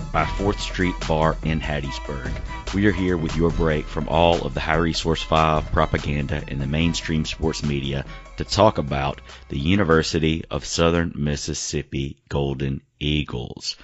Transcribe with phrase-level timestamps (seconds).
[0.11, 2.31] by 4th Street Bar in Hattiesburg.
[2.73, 6.59] We are here with your break from all of the High Resource 5 propaganda in
[6.59, 8.05] the mainstream sports media
[8.37, 13.77] to talk about the University of Southern Mississippi Golden Eagles.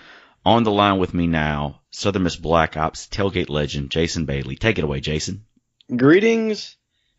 [0.45, 4.55] On the line with me now, Southern Miss Black Ops tailgate legend Jason Bailey.
[4.55, 5.45] Take it away, Jason.
[5.95, 6.75] greetings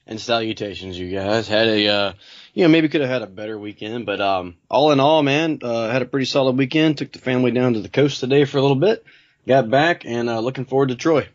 [0.06, 2.12] and salutations you guys had a uh
[2.58, 5.60] you know maybe could have had a better weekend but um all in all man
[5.62, 8.58] uh had a pretty solid weekend took the family down to the coast today for
[8.58, 9.04] a little bit
[9.46, 11.26] got back and uh looking forward to troy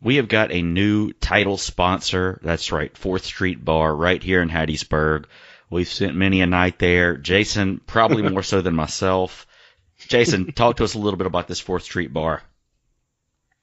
[0.00, 2.40] We have got a new title sponsor.
[2.42, 5.26] That's right, 4th Street Bar right here in Hattiesburg.
[5.68, 7.18] We've spent many a night there.
[7.18, 9.46] Jason, probably more so than myself.
[9.98, 12.42] Jason, talk to us a little bit about this 4th Street Bar.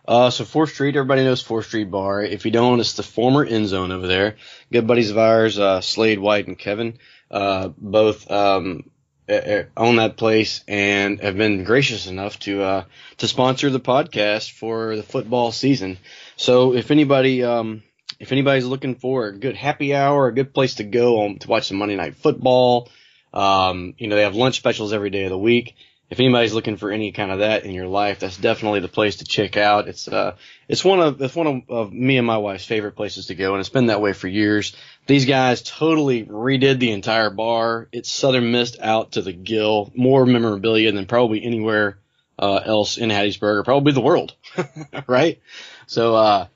[0.08, 3.46] Uh so fourth street everybody knows fourth street bar if you don't it's the former
[3.46, 4.36] end zone over there
[4.72, 6.98] good buddies of ours uh slade white and kevin
[7.32, 8.84] uh both um
[9.30, 12.84] own that place and have been gracious enough to uh
[13.18, 15.98] to sponsor the podcast for the football season.
[16.36, 17.84] So if anybody um
[18.20, 21.48] if anybody's looking for a good happy hour, a good place to go on to
[21.48, 22.90] watch some Monday night football,
[23.34, 25.76] um you know they have lunch specials every day of the week.
[26.10, 29.16] If anybody's looking for any kind of that in your life, that's definitely the place
[29.18, 29.88] to check out.
[29.88, 30.36] It's uh
[30.68, 33.54] it's one of it's one of, of me and my wife's favorite places to go
[33.54, 34.76] and it's been that way for years.
[35.08, 37.88] These guys totally redid the entire bar.
[37.92, 39.92] It's Southern Miss out to the gill.
[39.96, 41.98] More memorabilia than probably anywhere
[42.38, 44.36] uh, else in Hattiesburg or probably the world,
[45.08, 45.42] right?
[45.88, 46.48] So uh,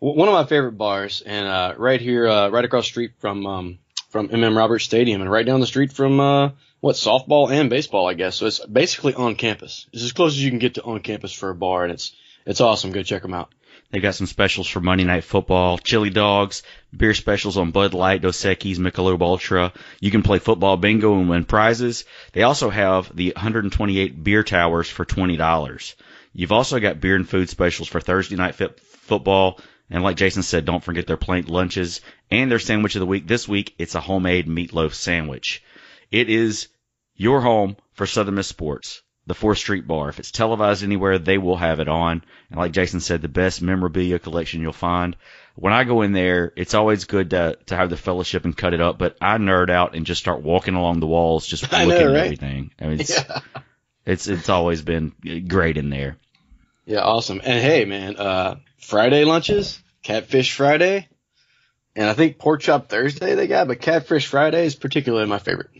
[0.00, 3.46] w- one of my favorite bars, and uh, right here, uh, right across street from
[3.46, 3.78] um,
[4.10, 6.50] from MM Roberts Stadium, and right down the street from uh,
[6.82, 8.34] what softball and baseball, I guess.
[8.34, 9.86] So it's basically on campus.
[9.92, 12.12] It's as close as you can get to on campus for a bar, and it's
[12.44, 12.90] it's awesome.
[12.90, 13.54] Go check them out.
[13.90, 16.64] They've got some specials for Monday Night Football, chili dogs,
[16.96, 19.72] beer specials on Bud Light, Dos Equis, Michelob Ultra.
[20.00, 22.04] You can play football bingo and win prizes.
[22.32, 25.94] They also have the 128 beer towers for $20.
[26.34, 29.60] You've also got beer and food specials for Thursday Night fit- Football.
[29.88, 32.00] And like Jason said, don't forget their plain lunches
[32.30, 33.28] and their sandwich of the week.
[33.28, 35.62] This week, it's a homemade meatloaf sandwich.
[36.10, 36.68] It is
[37.22, 40.08] your home for Southern Miss Sports, the 4th Street Bar.
[40.08, 42.24] If it's televised anywhere, they will have it on.
[42.50, 45.16] And like Jason said, the best memorabilia collection you'll find.
[45.54, 48.74] When I go in there, it's always good to, to have the fellowship and cut
[48.74, 51.88] it up, but I nerd out and just start walking along the walls, just looking
[51.88, 52.70] know, at everything.
[52.80, 53.40] I mean, it's, Yeah.
[54.06, 55.12] it's, it's always been
[55.46, 56.16] great in there.
[56.86, 57.40] Yeah, awesome.
[57.44, 61.08] And hey, man, uh, Friday lunches, Catfish Friday,
[61.94, 65.70] and I think Pork Chop Thursday they got, but Catfish Friday is particularly my favorite.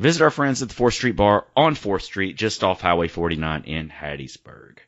[0.00, 3.64] Visit our friends at the 4th Street Bar on 4th Street, just off Highway 49
[3.64, 4.78] in Hattiesburg.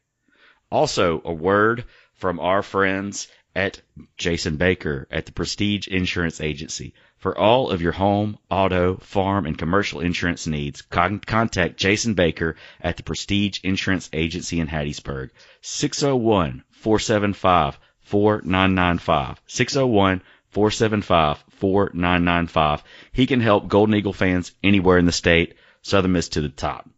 [0.70, 1.84] Also, a word
[2.14, 3.82] from our friends at
[4.16, 6.94] Jason Baker at the Prestige Insurance Agency.
[7.18, 12.56] For all of your home, auto, farm, and commercial insurance needs, con- contact Jason Baker
[12.80, 15.28] at the Prestige Insurance Agency in Hattiesburg.
[15.60, 19.42] 601 475 4995.
[19.46, 22.82] 601 475 4995.
[23.12, 25.54] He can help Golden Eagle fans anywhere in the state.
[25.82, 26.90] Southern Miss to the top.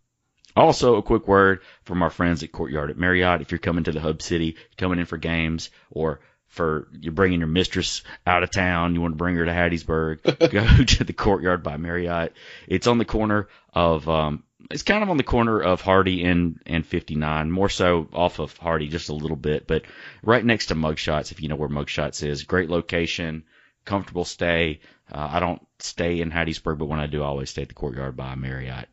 [0.57, 3.43] Also, a quick word from our friends at Courtyard at Marriott.
[3.43, 7.41] If you're coming to the Hub City, coming in for games, or for you're bringing
[7.41, 11.13] your mistress out of town, you want to bring her to Hattiesburg, go to the
[11.13, 12.33] Courtyard by Marriott.
[12.67, 16.59] It's on the corner of, um, it's kind of on the corner of Hardy and,
[16.65, 19.83] and 59, more so off of Hardy just a little bit, but
[20.23, 22.45] right next to Mugshots, if you know where Mugshots is.
[22.45, 23.45] Great location,
[23.85, 24.81] comfortable stay.
[25.11, 27.75] Uh, I don't stay in Hattiesburg, but when I do, I always stay at the
[27.75, 28.89] Courtyard by Marriott.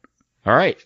[0.45, 0.77] All right.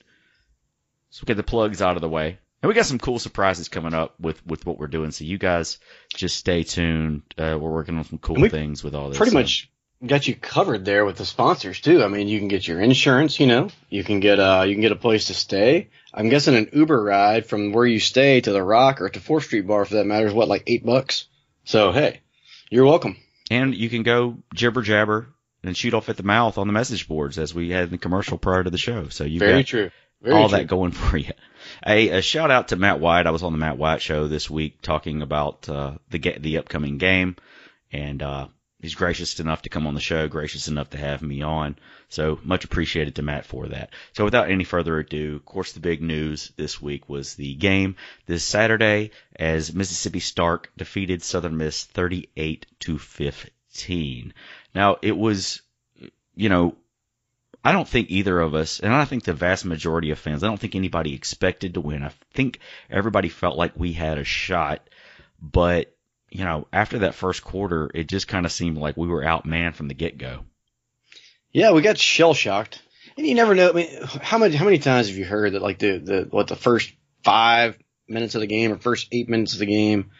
[1.10, 2.40] So we get the plugs out of the way.
[2.62, 5.12] And we got some cool surprises coming up with, with what we're doing.
[5.12, 5.78] So you guys
[6.16, 7.22] just stay tuned.
[7.38, 9.18] Uh, we're working on some cool things with all this.
[9.18, 9.70] Pretty So- much
[10.06, 12.04] got you covered there with the sponsors too.
[12.04, 14.82] I mean, you can get your insurance, you know, you can get uh you can
[14.82, 15.90] get a place to stay.
[16.14, 19.46] I'm guessing an Uber ride from where you stay to the Rock or to Fourth
[19.46, 21.26] Street Bar for that matter is what like eight bucks.
[21.64, 22.22] So hey,
[22.70, 23.16] you're welcome.
[23.56, 25.28] And you can go jibber jabber
[25.64, 27.98] and shoot off at the mouth on the message boards as we had in the
[27.98, 29.10] commercial prior to the show.
[29.10, 29.92] So you Very got true.
[30.22, 30.58] Very all true.
[30.58, 31.34] that going for you.
[31.86, 33.28] A, a shout out to Matt White.
[33.28, 36.98] I was on the Matt White show this week talking about uh, the the upcoming
[36.98, 37.36] game,
[37.92, 38.48] and uh,
[38.86, 41.76] he's gracious enough to come on the show, gracious enough to have me on.
[42.08, 43.90] So much appreciated to Matt for that.
[44.14, 47.96] So without any further ado, of course, the big news this week was the game
[48.28, 54.34] this Saturday as Mississippi State defeated Southern Miss 38 to 15.
[54.76, 55.64] Now it was,
[56.36, 56.76] you know,
[57.64, 60.48] I don't think either of us, and I think the vast majority of fans, I
[60.48, 62.04] don't think anybody expected to win.
[62.04, 62.60] I think
[62.92, 64.88] everybody felt like we had a shot,
[65.42, 65.95] but
[66.36, 69.76] you know, after that first quarter, it just kind of seemed like we were outmanned
[69.76, 70.44] from the get go.
[71.54, 72.82] Yeah, we got shell shocked,
[73.16, 73.70] and you never know.
[73.70, 76.48] I mean, how many how many times have you heard that like the the what
[76.48, 76.92] the first
[77.24, 77.78] five
[78.10, 80.12] minutes of the game or first eight minutes of the game,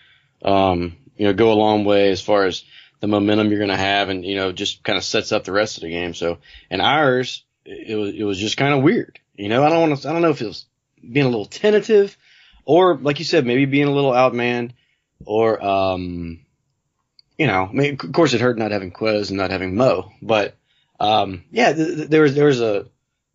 [0.42, 2.64] um, you know, go a long way as far as
[3.02, 5.52] the momentum you're going to have, and you know, just kind of sets up the
[5.52, 6.14] rest of the game.
[6.14, 6.38] So,
[6.70, 9.20] and ours, it was it was just kind of weird.
[9.34, 10.10] You know, I don't want to.
[10.10, 10.66] I don't know if it was
[11.02, 12.18] being a little tentative,
[12.64, 14.72] or like you said, maybe being a little outmanned,
[15.26, 16.46] or um,
[17.38, 20.12] you know, I mean, of course, it hurt not having Quez and not having Mo,
[20.22, 20.56] but
[21.00, 22.88] um, yeah, th- th- there was there was a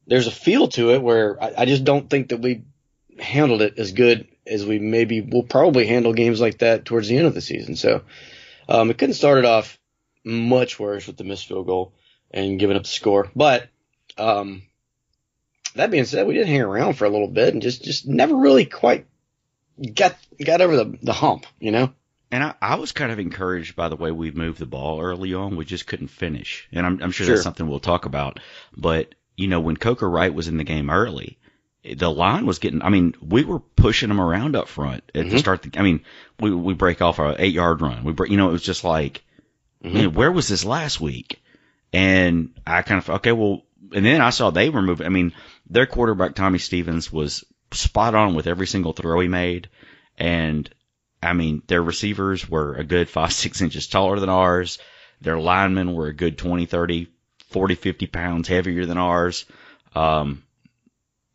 [0.07, 2.63] there's a feel to it where I, I just don't think that we
[3.19, 7.17] handled it as good as we maybe will probably handle games like that towards the
[7.17, 7.77] end of the season.
[7.77, 8.03] So
[8.69, 9.79] um, it couldn't start it off
[10.25, 11.93] much worse with the missed field goal
[12.31, 13.31] and giving up the score.
[13.37, 13.69] But
[14.17, 14.63] um,
[15.75, 18.35] that being said, we did hang around for a little bit and just just never
[18.35, 19.07] really quite
[19.95, 21.93] got got over the the hump, you know.
[22.33, 25.35] And I, I was kind of encouraged by the way we moved the ball early
[25.35, 25.57] on.
[25.57, 26.69] We just couldn't finish.
[26.71, 27.35] And I'm, I'm sure, Sure.
[27.35, 28.39] that's something we'll talk about.
[28.77, 31.39] But, you know, when Coker Wright was in the game early,
[31.83, 35.35] the line was getting, I mean, we were pushing them around up front at the
[35.37, 35.39] Mhm.
[35.41, 35.63] start.
[35.63, 36.05] The, I mean,
[36.39, 38.05] we, we break off our eight yard run.
[38.05, 39.25] We break, you know, it was just like,
[39.83, 39.93] Mhm.
[39.93, 41.43] man, where was this last week?
[41.93, 43.63] And I kind of, okay, well,
[43.93, 45.07] and then I saw they were moving.
[45.07, 45.33] I mean,
[45.69, 49.69] their quarterback, Tommy Stevens, was spot on with every single throw he made.
[50.19, 50.69] And
[51.23, 54.79] I mean, their receivers were a good five, six inches taller than ours.
[55.21, 57.09] Their linemen were a good 20, 30,
[57.49, 59.45] 40, 50 pounds heavier than ours.
[59.95, 60.43] Um,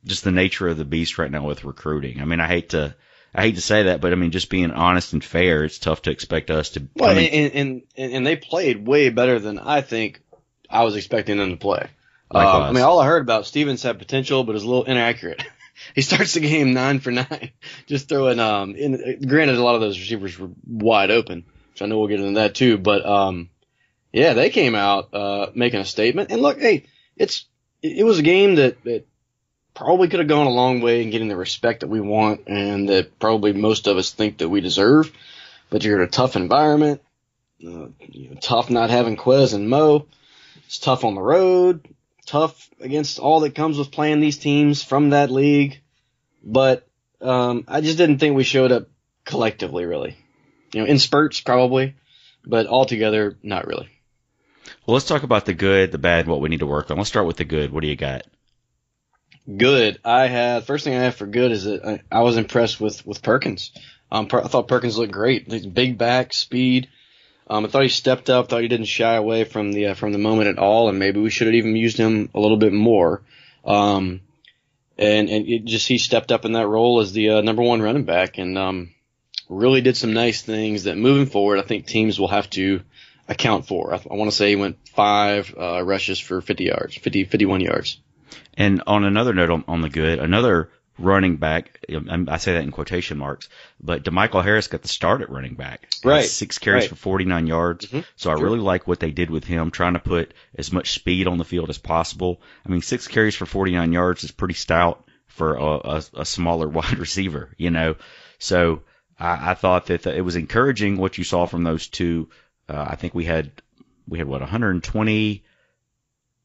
[0.03, 2.21] just the nature of the beast right now with recruiting.
[2.21, 2.95] I mean, I hate to,
[3.33, 6.03] I hate to say that, but I mean, just being honest and fair, it's tough
[6.03, 6.87] to expect us to.
[6.95, 10.21] Well, come and, in- and and and they played way better than I think
[10.69, 11.89] I was expecting them to play.
[12.33, 15.43] Uh, I mean, all I heard about Stevens had potential, but is a little inaccurate.
[15.93, 17.51] he starts the game nine for nine,
[17.87, 18.39] just throwing.
[18.39, 22.07] Um, in, granted, a lot of those receivers were wide open, which I know we'll
[22.07, 22.77] get into that too.
[22.77, 23.49] But um,
[24.11, 26.31] yeah, they came out uh, making a statement.
[26.31, 26.85] And look, hey,
[27.17, 27.45] it's
[27.81, 29.05] it, was a game that that
[29.73, 32.89] probably could have gone a long way in getting the respect that we want, and
[32.89, 35.11] that probably most of us think that we deserve.
[35.69, 37.01] But you're in a tough environment.
[37.61, 40.07] Uh, you know, tough not having Quez and Mo.
[40.65, 41.94] It's tough on the road.
[42.25, 45.79] Tough against all that comes with playing these teams from that league.
[46.43, 46.87] But
[47.21, 48.87] um, I just didn't think we showed up
[49.23, 50.17] collectively, really.
[50.73, 51.95] You know, in spurts probably,
[52.45, 53.89] but altogether, not really.
[54.85, 56.97] well, let's talk about the good, the bad, what we need to work on.
[56.97, 57.71] Let's start with the good.
[57.71, 58.23] What do you got?
[59.57, 59.99] Good.
[60.03, 63.05] I had first thing I have for good is that I, I was impressed with
[63.05, 63.71] with Perkins.
[64.11, 65.73] Um, Per- I thought Perkins looked great.
[65.73, 66.89] Big back, speed.
[67.47, 68.49] Um, I thought he stepped up.
[68.49, 71.19] Thought he didn't shy away from the uh, from the moment at all, and maybe
[71.19, 73.21] we should have even used him a little bit more.
[73.63, 74.21] Um,
[74.97, 78.05] and and just he stepped up in that role as the uh, number one running
[78.05, 78.95] back, and um,
[79.49, 82.81] really did some nice things that moving forward, I think teams will have to
[83.27, 83.93] account for.
[83.93, 87.61] I, I want to say he went five uh, rushes for 50 yards, 50 51
[87.61, 87.99] yards.
[88.55, 92.63] And on another note on, on the good, another running back, um, I say that
[92.63, 93.49] in quotation marks,
[93.81, 95.87] but DeMichael Harris got the start at running back.
[96.03, 96.89] Right, Six carries right.
[96.89, 97.87] for 49 yards.
[97.87, 98.43] Mhm, So I sure.
[98.43, 101.43] really like what they did with him, trying to put as much speed on the
[101.45, 102.41] field as possible.
[102.65, 106.67] I mean, six carries for 49 yards is pretty stout for a, a, a smaller
[106.77, 107.95] wide receiver, you know.
[108.39, 108.83] So
[109.19, 112.29] I, I thought that it was encouraging what you saw from those two.
[112.69, 113.51] Uh, I think we had
[114.07, 115.43] we had what 120,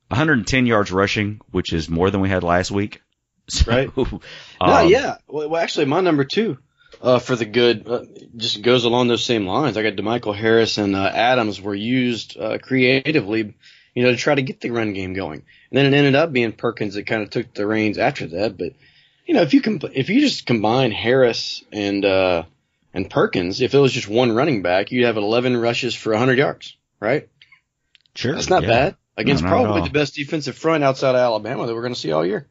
[0.08, 3.00] 110 yards rushing, which is more than we had last week.
[3.64, 3.90] So, Right.
[3.96, 4.20] um,
[4.60, 5.16] no, yeah.
[5.26, 6.58] Well, well, actually, my number two
[7.02, 8.04] uh, for the good uh,
[8.36, 9.76] just goes along those same lines.
[9.76, 13.54] I got DeMichael Harris and uh, Adams were used uh, creatively,
[13.94, 15.42] you know, to try to get the run game going.
[15.70, 18.56] And then it ended up being Perkins that kind of took the reins after that.
[18.58, 18.74] But
[19.26, 19.62] you know, if you
[19.94, 22.44] if you just combine Harris and uh,
[22.92, 26.38] and Perkins, if it was just one running back, you'd have 11 rushes for 100
[26.38, 27.28] yards, right?
[28.14, 28.34] Sure.
[28.34, 28.68] That's not yeah.
[28.68, 31.94] bad against No, not probably the best defensive front outside of Alabama that we're going
[31.94, 32.48] to see all year.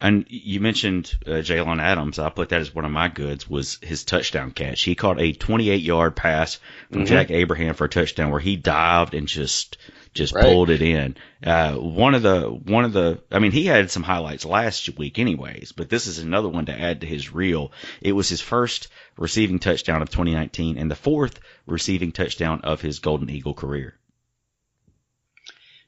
[0.00, 2.18] And you mentioned uh, Jaylond Adams.
[2.18, 4.80] I put that as one of my goods was his touchdown catch.
[4.82, 6.58] He caught a 28 yard pass
[6.90, 7.08] from Mhm.
[7.08, 9.76] Jack Abraham for a touchdown where he dived and just
[10.12, 10.42] just Right.
[10.44, 11.16] pulled it in.
[11.44, 15.18] Uh, one of the one of the I mean he had some highlights last week
[15.18, 17.70] anyways, but this is another one to add to his reel.
[18.00, 18.88] It was his first
[19.18, 23.94] receiving touchdown of 2019 and the fourth receiving touchdown of his Golden Eagle career.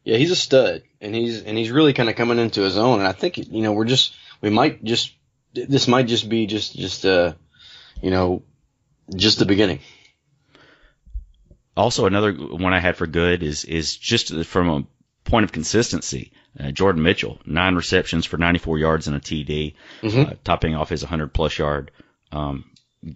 [0.04, 3.00] Yeah, he's a stud, and he's and he's really kind of coming into his own.
[3.00, 5.12] And I think you know we're just we might just
[5.52, 7.34] this might just be just just uh
[8.00, 8.42] you know
[9.14, 9.80] just the beginning.
[11.76, 14.84] Also, another one I had for good is is just from a
[15.28, 16.32] point of consistency.
[16.58, 20.32] Uh, Jordan Mitchell, nine receptions for 94 yards and a TD, Mhm.
[20.32, 21.90] uh, topping off his 100 plus yard
[22.30, 22.64] um,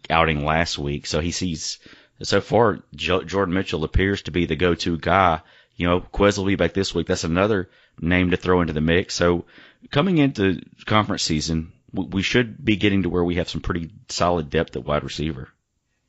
[0.08, 1.06] outing last week.
[1.06, 1.78] So he sees
[2.22, 5.42] so far jo- Jordan Mitchell appears to be the go-to guy.
[5.76, 7.06] You know, Quez will be back this week.
[7.06, 7.68] That's another
[8.00, 9.14] name to throw into the mix.
[9.14, 9.44] So
[9.90, 14.50] coming into conference season, we, should be getting to where we have some pretty solid
[14.50, 15.48] depth at wide receiver.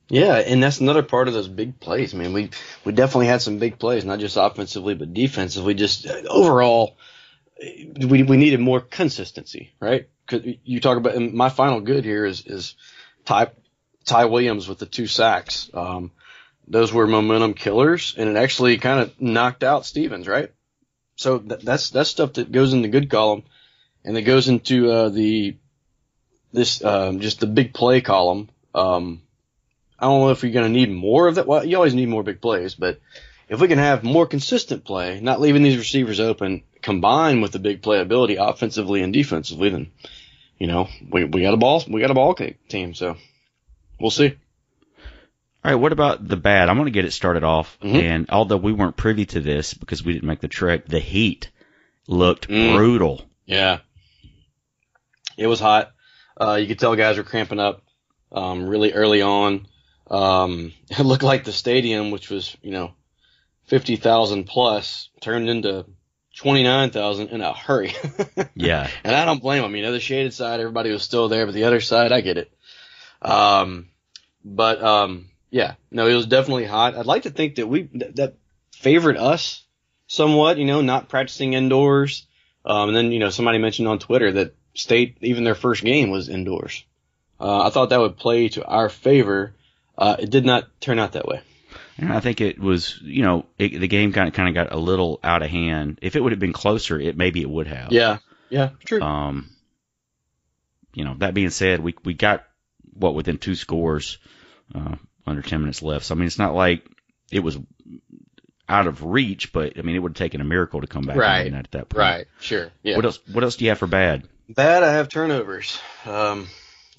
[0.10, 2.32] Yeah, and that's another part of those big plays, man.
[2.32, 2.50] We
[2.86, 5.74] we definitely had some big plays, not just offensively but defensively.
[5.74, 6.96] Just uh, overall,
[7.62, 10.08] we we needed more consistency, right?
[10.26, 12.76] 'Cause you talk about and my final good here is is
[13.26, 13.52] Ty
[14.06, 15.70] Ty Williams with the two sacks.
[15.74, 16.12] Um,
[16.68, 20.52] those were momentum killers, and it actually kind of knocked out Stevens, right?
[21.16, 23.44] So th- that's that's stuff that goes in the good column,
[24.04, 25.56] and it goes into uh, the
[26.54, 28.50] this um, just the big play column.
[28.76, 29.22] Um,
[30.00, 31.48] I don't know if you're going to need more of that.
[31.48, 33.00] Well, you always need more big plays, but
[33.50, 37.60] if we can have more consistent play, not leaving these receivers open, combined with the
[37.60, 39.92] big playability offensively and defensively, then
[40.60, 42.94] you know we we got a ball we got a ball team.
[42.94, 43.18] So
[44.00, 44.36] we'll see.
[45.68, 46.70] All right, what about the bad?
[46.70, 47.78] I'm going to get it started off.
[47.84, 48.02] Mhm.
[48.02, 51.50] And although we weren't privy to this because we didn't make the trek, the heat
[52.08, 52.74] looked Mm.
[52.78, 53.26] brutal.
[53.46, 53.80] Yeah,
[55.36, 55.92] it was hot.
[56.40, 57.82] Uh, you could tell guys were cramping up
[58.32, 59.68] um, really early on.
[60.10, 62.94] Um, it looked like the stadium, which was you know
[63.66, 65.86] fifty thousand plus, turned into
[66.34, 67.94] twenty nine thousand in a hurry.
[68.56, 68.90] Yeah.
[69.04, 69.76] And I don't blame them.
[69.76, 72.38] You know, the shaded side, everybody was still there, but the other side, I get
[72.38, 72.52] it.
[73.22, 73.90] Um,
[74.46, 75.26] but um,
[75.58, 76.96] yeah, no, it was definitely hot.
[76.96, 78.34] I'd like to think that we that, that
[78.74, 79.64] favored us
[80.06, 80.60] somewhat.
[80.60, 82.28] You know, not practicing indoors.
[82.64, 86.12] Um, and then you know, somebody mentioned on Twitter that state even their first game
[86.12, 86.86] was indoors.
[87.40, 89.56] Uh, I thought that would play to our favor.
[89.98, 91.42] Uh, it did not turn out that way.
[91.98, 94.72] And I think it was, you know, it, the game kind of kind of got
[94.72, 95.98] a little out of hand.
[96.04, 97.92] If it would have been closer, it maybe it would have.
[97.92, 98.20] Yeah,
[98.52, 99.02] yeah, true.
[99.02, 99.50] Um,
[100.94, 102.46] you know, that being said, we we got
[102.94, 104.20] what within two scores,
[104.76, 104.98] uh,
[105.28, 106.06] under ten minutes left.
[106.06, 106.84] So I mean, it's not like
[107.32, 107.58] it was
[108.70, 111.16] out of reach, but I mean, it would have taken a miracle to come back
[111.18, 111.54] Right.
[111.54, 112.00] at that point.
[112.00, 112.28] Right.
[112.40, 112.70] Sure.
[112.84, 112.96] Yeah.
[112.96, 113.20] What else?
[113.32, 114.28] What else do you have for bad?
[114.50, 115.78] Bad, I have turnovers.
[116.06, 116.48] Um,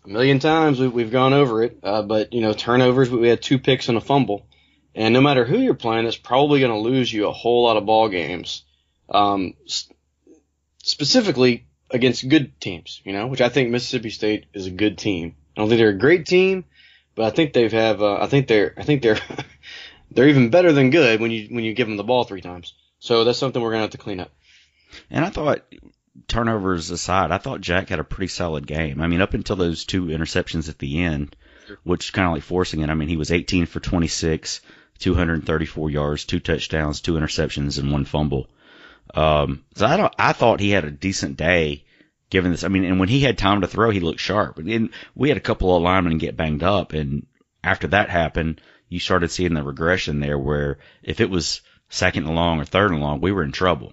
[0.05, 3.11] a million times we, we've gone over it, uh, but you know turnovers.
[3.11, 4.47] We had two picks and a fumble,
[4.95, 7.77] and no matter who you're playing, it's probably going to lose you a whole lot
[7.77, 8.65] of ball games.
[9.11, 9.55] Um,
[10.83, 15.35] specifically against good teams, you know, which I think Mississippi State is a good team.
[15.57, 16.65] I don't think they're a great team,
[17.19, 18.01] but I think they've have.
[18.01, 18.75] Uh, I think they're.
[18.77, 19.19] I think they're.
[20.13, 22.75] they're even better than good when you when you give them the ball three times.
[23.01, 24.31] So that's something we're gonna have to clean up.
[25.11, 25.65] And I thought,
[26.29, 29.01] turnovers aside, I thought Jack had a pretty solid game.
[29.01, 31.35] I mean, up until those two interceptions at the end,
[31.83, 32.89] which kind of like forcing it.
[32.89, 34.61] I mean, he was 18 for 26,
[35.01, 38.49] 234 yards, two touchdowns, two interceptions, and one fumble.
[39.13, 41.85] Um, so I don't, I thought he had a decent day
[42.31, 42.65] given this.
[42.65, 44.59] I mean, and when he had time to throw, he looked sharp.
[44.59, 47.27] And we had a couple of linemen get banged up, and
[47.65, 52.35] after that happened, you started seeing the regression there where if it was second and
[52.35, 53.93] long or third and long, we were in trouble.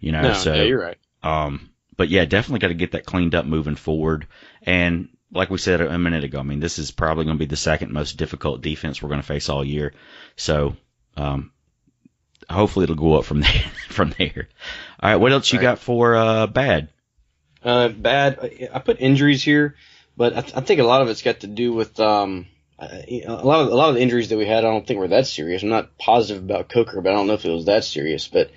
[0.00, 0.98] You know, No, so yeah, you're right.
[1.22, 4.26] um, but yeah, definitely got to get that cleaned up moving forward.
[4.62, 7.46] And like we said a minute ago, I mean, this is probably going to be
[7.48, 9.94] the second most difficult defense we're going to face all year.
[10.36, 10.76] So,
[11.16, 11.50] um,
[12.48, 13.64] hopefully it'll go up from there.
[13.88, 14.48] from there.
[15.00, 15.62] All right, what else you Right.
[15.64, 16.90] got for uh, bad?
[17.66, 18.70] Uh, bad.
[18.72, 19.74] I put injuries here,
[20.16, 22.46] but I, th- I think a lot of it's got to do with um,
[22.78, 24.58] a lot of a lot of the injuries that we had.
[24.58, 25.64] I don't think were that serious.
[25.64, 28.28] I'm not positive about Coker, but I don't know if it was that serious.
[28.28, 28.52] But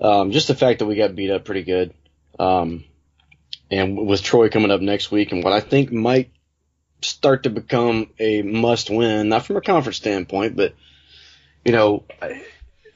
[0.00, 1.92] um, just the fact that we got beat up pretty good,
[2.38, 2.84] um,
[3.70, 6.30] and with Troy coming up next week, and what I think might
[7.02, 10.74] start to become a must-win, not from a conference standpoint, but
[11.62, 12.04] you know.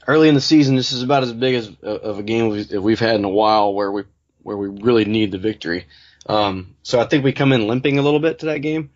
[0.07, 2.99] Early in the season, this is about as big as of a game we've, we've
[2.99, 4.03] had in a while, where we
[4.43, 5.87] where we really need the victory.
[6.25, 8.91] Um, so I think we come in limping a little bit to that game,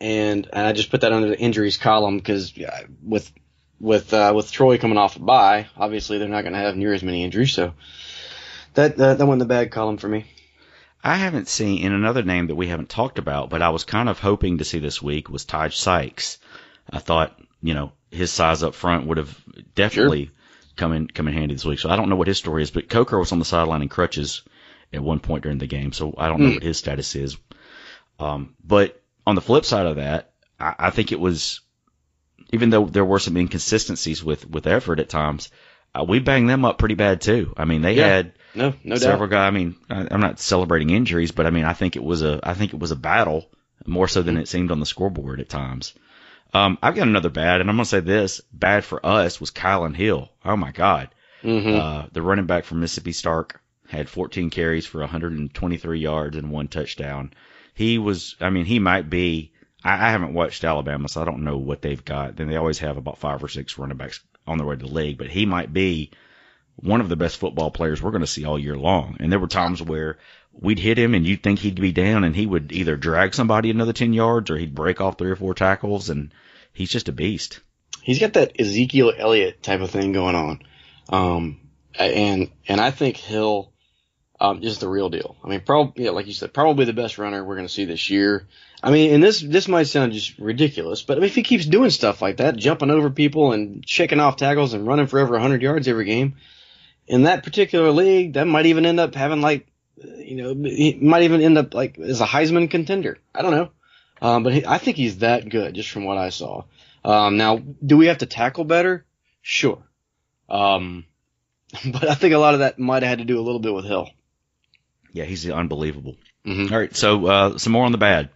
[0.00, 3.32] and, and I just put that under the injuries column because yeah, with
[3.80, 6.92] with uh, with Troy coming off a bye, obviously they're not going to have near
[6.92, 7.52] as many injuries.
[7.52, 7.74] So
[8.74, 10.26] that uh, that went in the bad column for me.
[11.04, 14.08] I haven't seen, and another name that we haven't talked about, but I was kind
[14.08, 16.38] of hoping to see this week was Taj Sykes.
[16.88, 19.36] I thought, you know, his size up front would have
[19.74, 20.30] definitely
[20.76, 21.80] come in come in handy this week.
[21.80, 23.88] So I don't know what his story is, but Coker was on the sideline in
[23.88, 24.42] crutches
[24.92, 26.54] at one point during the game, so I don't know Hmm.
[26.54, 27.36] what his status is.
[28.18, 31.60] Um, but on the flip side of that, I, I think it was,
[32.52, 35.50] even though there were some inconsistencies with with effort at times,
[35.94, 37.52] uh, we banged them up pretty bad too.
[37.56, 38.12] I mean, they Yeah.
[38.14, 39.30] had No, no several doubt.
[39.30, 39.48] guys.
[39.48, 42.40] I mean, I, I'm not celebrating injuries, but I mean, I think it was a,
[42.42, 43.50] I think it was a battle
[43.86, 45.94] more so than it seemed on the scoreboard at times.
[46.54, 49.96] Um, I've got another bad, and I'm gonna say this: bad for us was Kylin
[49.96, 50.30] Hill.
[50.44, 51.08] Oh my God,
[51.42, 53.54] hmm uh, the running back from Mississippi State
[53.92, 57.32] had 14 carries for 123 yards and one touchdown.
[57.74, 59.52] He was, I mean, he might be.
[59.84, 62.36] I, I haven't watched Alabama, so I don't know what they've got.
[62.36, 64.92] Then they always have about five or six running backs on their way to the
[64.92, 66.10] league, but he might be
[66.76, 69.16] one of the best football players we're going to see all year long.
[69.20, 70.18] And there were times where
[70.52, 73.70] we'd hit him and you'd think he'd be down and he would either drag somebody
[73.70, 76.32] another 10 yards or he'd break off three or four tackles and
[76.72, 77.60] he's just a beast.
[78.02, 80.62] He's got that Ezekiel Elliott type of thing going on.
[81.08, 81.60] Um,
[81.98, 83.71] and, and I think Hill,
[84.42, 85.36] um, is the real deal.
[85.44, 87.84] I mean, probably, yeah, like you said, probably the best runner we're going to see
[87.84, 88.48] this year.
[88.82, 91.64] I mean, and this, this might sound just ridiculous, but I mean, if he keeps
[91.64, 95.34] doing stuff like that, jumping over people and shaking off tackles and running for over
[95.34, 96.34] 100 yards every game,
[97.06, 101.22] in that particular league, that might even end up having like, you know, he might
[101.22, 103.18] even end up like as a Heisman contender.
[103.32, 103.70] I don't know.
[104.20, 106.64] Um, but he, I think he's that good just from what I saw.
[107.04, 109.04] Um, now, do we have to tackle better?
[109.40, 109.84] Sure.
[110.48, 111.04] Um,
[111.92, 113.72] but I think a lot of that might have had to do a little bit
[113.72, 114.08] with Hill.
[115.12, 116.16] Yeah, he's unbelievable.
[116.46, 116.72] Mm-hmm.
[116.72, 118.30] All right, so uh, some more on the bad.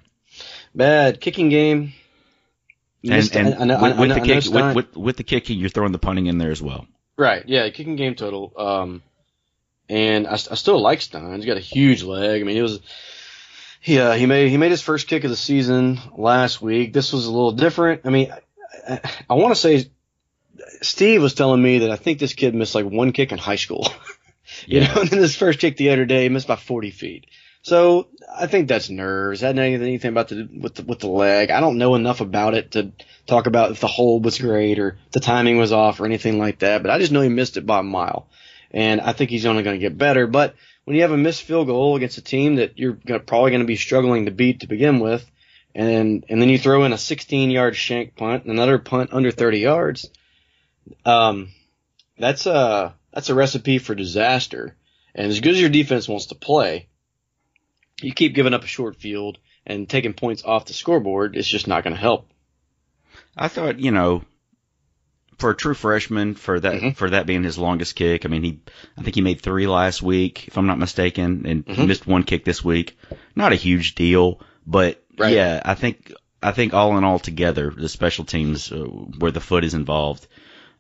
[0.75, 1.93] Bad kicking game.
[3.03, 5.59] And, Missed- and I know- with, with know- the kick, with, with, with the kicking,
[5.59, 6.87] you're throwing the punting in there as well.
[7.17, 8.53] Right, yeah, kicking game total.
[8.57, 9.03] Um,
[9.89, 11.37] and I, I still like Stein.
[11.37, 12.43] He's got a huge leg.
[12.43, 12.81] I mean, it was,
[13.81, 16.93] he, uh, he made, he made his first kick of the season last week.
[16.93, 18.03] This was a little different.
[18.05, 18.41] I mean, I,
[18.95, 19.89] I, I want to say
[20.83, 23.57] Steve was telling me that I think this kid missed like one kick in high
[23.57, 23.89] school.
[24.67, 24.95] you Yeah.
[24.95, 27.27] know, and then his first kick the other day, missed by 40 feet.
[27.63, 29.41] So I think that's nerves.
[29.41, 31.51] That anything, anything about the with the with the leg.
[31.51, 32.93] I don't know enough about it to
[33.27, 36.61] talk about if the hold was great or the timing was off or anything like
[36.61, 36.83] that.
[36.83, 38.29] But I just know he missed it by a mile,
[38.71, 40.29] and I think he's only going to get better.
[40.29, 40.55] But
[40.85, 43.63] when you have a missed field goal against a team that you're gonna, probably going
[43.63, 45.29] to be struggling to beat to begin with,
[45.75, 49.33] and and then you throw in a 16 yard shank punt and another punt under
[49.33, 50.09] 30 yards,
[51.05, 51.49] um,
[52.17, 54.77] that's a that's a recipe for disaster.
[55.15, 56.87] And as good as your defense wants to play,
[58.03, 61.67] you keep giving up a short field and taking points off the scoreboard, it's just
[61.67, 62.29] not going to help.
[63.35, 64.23] I thought, you know,
[65.39, 66.95] for a true freshman, for that Mhm.
[66.95, 68.59] for that being his longest kick, I mean, he
[68.99, 71.87] I think he made three last week, if I'm not mistaken, and Mhm.
[71.87, 72.99] missed one kick this week.
[73.35, 75.33] Not a huge deal, but Right.
[75.33, 79.41] yeah, I think I think all in all together, the special teams uh, where the
[79.41, 80.27] foot is involved.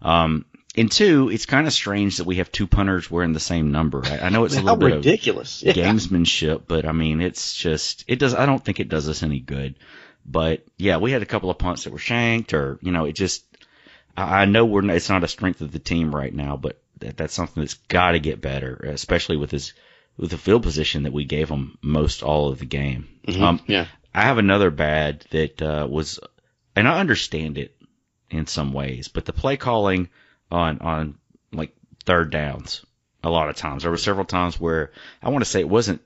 [0.02, 0.44] Um,
[0.76, 4.02] and two, it's kind of strange that we have two punters wearing the same number.
[4.04, 5.62] I, I know it's a little bit of ridiculous.
[5.66, 5.72] Yeah.
[5.72, 8.34] gamesmanship, but I mean, it's just it does.
[8.34, 9.76] I don't think it does us any good.
[10.24, 13.12] But yeah, we had a couple of punts that were shanked, or you know, it
[13.14, 13.44] just.
[14.16, 17.16] I I know we're it's not a strength of the team right now, but that,
[17.16, 19.72] that's something that's got to get better, especially with his
[20.16, 23.08] with the field position that we gave them most all of the game.
[23.28, 23.40] Mhm.
[23.40, 23.86] Um, yeah.
[24.14, 26.18] I have another bad that uh, was,
[26.74, 27.76] and I understand it
[28.30, 30.08] in some ways, but the play calling
[30.50, 31.18] on on
[31.52, 32.84] like third downs
[33.22, 33.82] a lot of times.
[33.82, 36.00] There were several times where I want to say it wasn't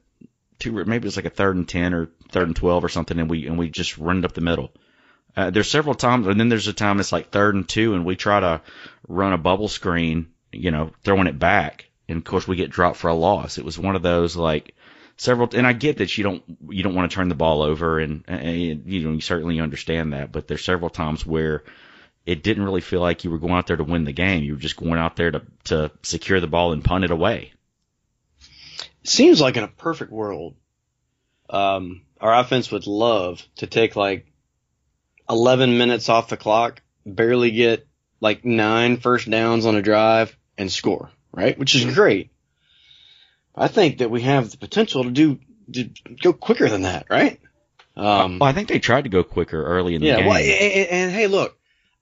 [0.59, 3.19] two, maybe it was like a third and ten or third and twelve or something,
[3.19, 4.71] and we and we just run it up the middle.
[5.37, 8.05] Uh, there's several times, and then there's a time it's like third and two, and
[8.05, 8.61] we try to
[9.09, 12.97] run a bubble screen, you know, throwing it back, and of course we get dropped
[12.97, 13.59] for a loss.
[13.59, 14.75] It was one of those like
[15.17, 17.99] several, and I get that you don't you don't want to turn the ball over,
[17.99, 21.65] and, and you know you certainly understand that, but there's several times where
[22.27, 24.45] it didn't really feel like you were going out there to win the game.
[24.45, 27.53] You were just going out there to to secure the ball and punt it away.
[29.03, 30.55] Seems like in a perfect world,
[31.49, 34.27] um, our offense would love to take like
[35.29, 37.87] 11 minutes off the clock, barely get
[38.21, 41.59] like nine first downs on a drive and score, right?
[41.59, 42.31] Which is great.
[43.55, 45.39] I think that we have the potential to do,
[45.73, 45.91] to
[46.23, 47.41] go quicker than that, right?
[47.97, 50.27] Um, well, I think they tried to go quicker early in the yeah, game.
[50.27, 51.59] well, and, and, and hey, look,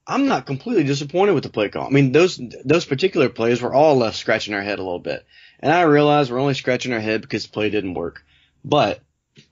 [0.09, 1.85] I'm not completely disappointed with the play call.
[1.85, 5.23] I mean, those those particular plays were all left scratching our head a little bit,
[5.59, 8.25] and I realize we're only scratching our head because the play didn't work.
[8.65, 9.01] But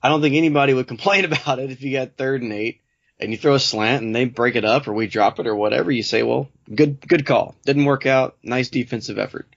[0.02, 2.82] I don't think anybody would complain about it if you got third and eight
[3.20, 5.56] and you throw a slant and they break it up or we drop it or
[5.56, 5.92] whatever.
[5.92, 9.48] You say, well, good good call, didn't work out, nice defensive effort.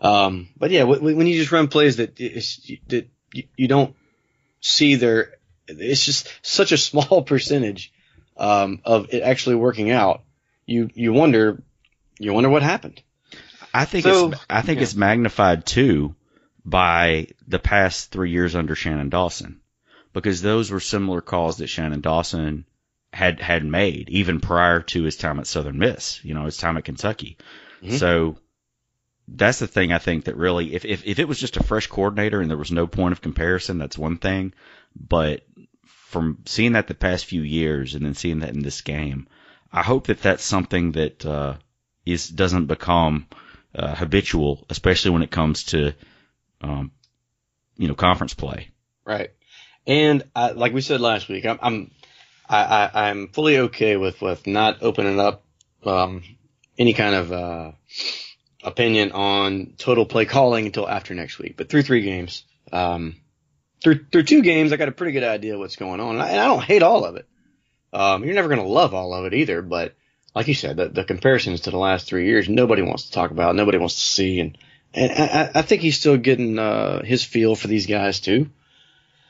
[0.00, 3.94] Um, but yeah, when you just run plays that that you, you don't
[4.62, 5.34] see their.
[5.68, 7.92] It's just such a small percentage
[8.38, 10.22] um, of it actually working out.
[10.70, 11.62] You you wonder
[12.20, 13.02] you wonder what happened.
[13.74, 14.84] I think So, it's I think yeah.
[14.84, 16.14] it's magnified too
[16.64, 19.60] by the past three years under Shannon Dawson,
[20.12, 22.66] because those were similar calls that Shannon Dawson
[23.12, 26.24] had had made even prior to his time at Southern Miss.
[26.24, 27.36] You know, his time at Kentucky.
[27.82, 27.98] Mhm.
[27.98, 28.38] So
[29.26, 31.88] that's the thing I think that really, if, if if it was just a fresh
[31.88, 34.52] coordinator and there was no point of comparison, that's one thing.
[34.94, 35.44] But
[35.86, 39.26] from seeing that the past few years and then seeing that in this game,
[39.72, 41.56] I hope that that's something that uh,
[42.04, 43.26] is doesn't become
[43.74, 45.94] uh, habitual, especially when it comes to
[46.60, 46.90] um,
[47.76, 48.70] you know conference play.
[49.04, 49.30] Right.
[49.86, 51.90] And I, like we said last week, I'm, I'm
[52.48, 55.44] I, I, I'm fully okay with, with not opening up
[55.84, 56.22] um,
[56.78, 57.72] any kind of uh,
[58.64, 61.56] opinion on total play calling until after next week.
[61.56, 63.16] But through three games, um,
[63.82, 66.30] through through two games, I got a pretty good idea what's going on, and I,
[66.30, 67.26] and I don't hate all of it.
[67.92, 69.94] Um, you're never going to love all of it either, but
[70.34, 73.30] like you said, the, the comparisons to the last three years, nobody wants to talk
[73.30, 74.56] about, nobody wants to see, and
[74.92, 78.50] and I, I think he's still getting uh, his feel for these guys too.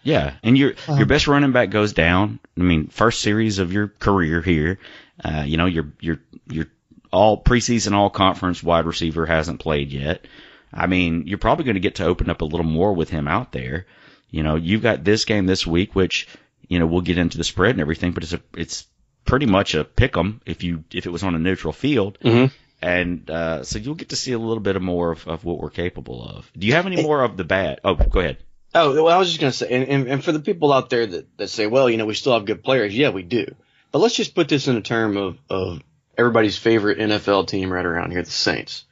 [0.03, 2.39] Yeah, and your your best running back goes down.
[2.57, 4.79] I mean, first series of your career here.
[5.23, 6.67] Uh, you know, your your your
[7.13, 10.27] all preseason, all conference wide receiver hasn't played yet.
[10.73, 13.29] I mean, you're probably going to get to open up a little more with him
[13.29, 13.87] out there.
[14.31, 16.29] You know, you've got this game this week, which
[16.71, 18.87] you know we'll get into the spread and everything, but it's a it's
[19.27, 22.19] pretty much a pick 'em if you if it was on a neutral field.
[22.25, 22.55] Mm-hmm.
[22.83, 25.59] And uh, so you'll get to see a little bit of more of, of what
[25.59, 26.51] we're capable of.
[26.57, 27.81] Do you have any more of the bad?
[27.85, 28.39] Oh, go ahead.
[28.75, 30.89] Oh, well, I was just going to say, and, and, and for the people out
[30.89, 32.97] there that, that say, well, you know, we still have good players.
[32.97, 33.55] Yeah, we do.
[33.93, 35.83] But let's just put this in a term of, of
[36.17, 38.85] everybody's favorite NFL team right around here, the Saints.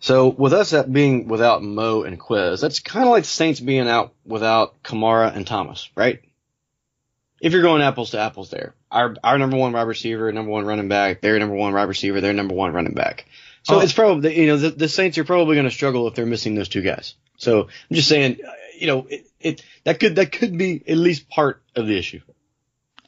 [0.00, 3.60] So with us that being without Mo and Quez, that's kind of like the Saints
[3.60, 6.20] being out without Kamara and Thomas, right?
[7.40, 10.64] If you're going apples to apples there, our, our number one wide receiver, number one
[10.64, 13.26] running back, their number one wide receiver, their number one running back.
[13.62, 13.80] So Oh.
[13.80, 16.54] it's probably, you know, the, the Saints are probably going to struggle if they're missing
[16.54, 17.14] those two guys.
[17.36, 20.96] So I'm just saying, uh, you know, it, it that could that could be at
[20.96, 22.20] least part of the issue.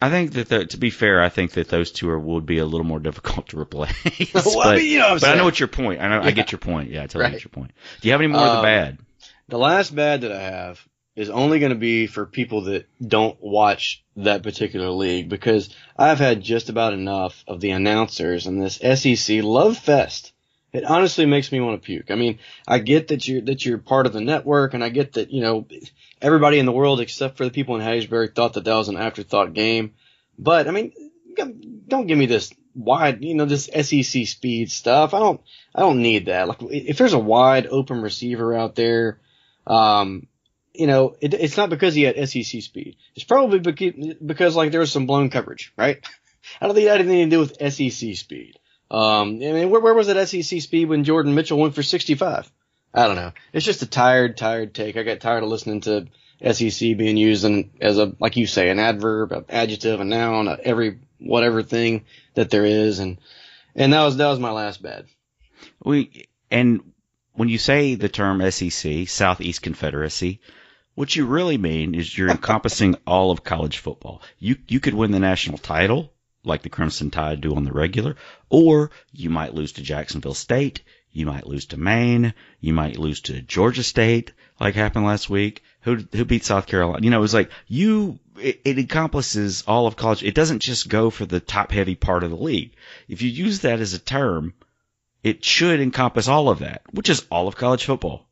[0.00, 2.58] I think that, the, to be fair, I think that those two are, would be
[2.58, 3.94] a little more difficult to replace.
[4.34, 6.00] Well, I but, mean, you know but I know what your point.
[6.02, 6.20] I know.
[6.22, 6.90] I get your point.
[6.90, 7.32] Yeah, I totally Right.
[7.32, 7.70] get your point.
[8.00, 8.98] Do you have any more of the Um, bad?
[9.48, 10.86] The last bad that I have
[11.18, 16.20] is only going to be for people that don't watch that particular league because I've
[16.20, 20.32] had just about enough of the announcers and this SEC love fest.
[20.72, 22.12] It honestly makes me want to puke.
[22.12, 25.14] I mean, I get that you're that you're part of the network, and I get
[25.14, 25.66] that you know
[26.22, 28.96] everybody in the world except for the people in Hattiesburg thought that that was an
[28.96, 29.94] afterthought game.
[30.38, 30.92] But I mean,
[31.88, 35.14] don't give me this wide, you know, this SEC speed stuff.
[35.14, 35.40] I don't,
[35.74, 36.46] I don't need that.
[36.46, 39.18] Like, if there's a wide open receiver out there,
[39.66, 40.28] um,
[40.78, 42.96] you know, it, it's not because he had SEC speed.
[43.16, 45.98] It's probably because, like there was some blown coverage, right?
[46.60, 48.58] I don't think that had anything to do with SEC speed.
[48.90, 52.50] Um, I mean, where, where was that SEC speed when Jordan Mitchell went for 65?
[52.94, 53.32] I don't know.
[53.52, 54.96] It's just a tired, tired take.
[54.96, 56.06] I got tired of listening to
[56.52, 60.48] SEC being used in, as a, like you say, an adverb, an adjective, a noun,
[60.48, 63.18] a every whatever thing that there is, and
[63.74, 65.06] and that was that was my last bad.
[65.84, 66.92] We and
[67.34, 70.40] when you say the term SEC, Southeast Confederacy,
[70.98, 74.20] what you really mean is you're encompassing all of college football.
[74.40, 78.16] You you could win the national title like the Crimson Tide do on the regular,
[78.48, 80.82] or you might lose to Jacksonville State,
[81.12, 85.62] you might lose to Maine, you might lose to Georgia State, like happened last week.
[85.82, 87.04] Who who beat South Carolina?
[87.04, 88.18] You know, it was like you.
[88.36, 90.24] It, it encompasses all of college.
[90.24, 92.72] It doesn't just go for the top heavy part of the league.
[93.06, 94.52] If you use that as a term,
[95.22, 98.27] it should encompass all of that, which is all of college football.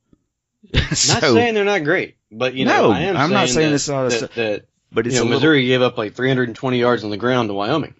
[0.75, 3.75] Not saying they're not great, but you know, No, I am I'm not saying that,
[3.75, 7.05] it's not that, that but it's you know, little, Missouri gave up like 320 yards
[7.05, 7.95] on the ground to Wyoming.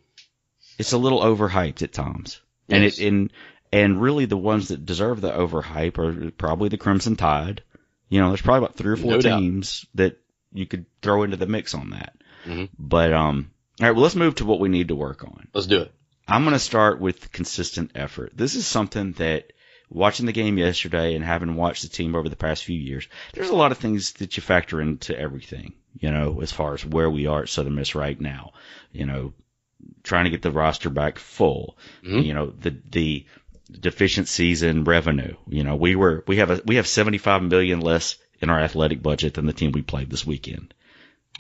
[0.79, 2.99] it's a little overhyped at times, and Yes.
[2.99, 3.33] it and
[3.73, 7.63] and really the ones that deserve the overhype are probably the Crimson Tide.
[8.09, 9.41] You know, there's probably about three or four No doubt.
[9.41, 10.19] teams that
[10.53, 12.15] you could throw into the mix on that.
[12.47, 12.69] Mhm.
[12.79, 13.51] But um,
[13.81, 15.49] all right, well, let's move to what we need to work on.
[15.53, 15.93] Let's do it.
[16.29, 18.33] I'm going to start with consistent effort.
[18.35, 19.53] This is something that
[19.91, 23.51] watching the game yesterday and having watched the team over the past few years, there's
[23.51, 27.11] a lot of things that you factor into everything, you know, as far as where
[27.11, 28.53] we are at Southern Miss right now,
[28.93, 29.33] you know,
[30.03, 32.25] trying to get the roster back full, Mhm.
[32.25, 33.27] you know, the, the
[33.71, 38.17] deficiencies in revenue, you know, we were, we have a, we have 75 million less
[38.41, 40.73] in our athletic budget than the team we played this weekend.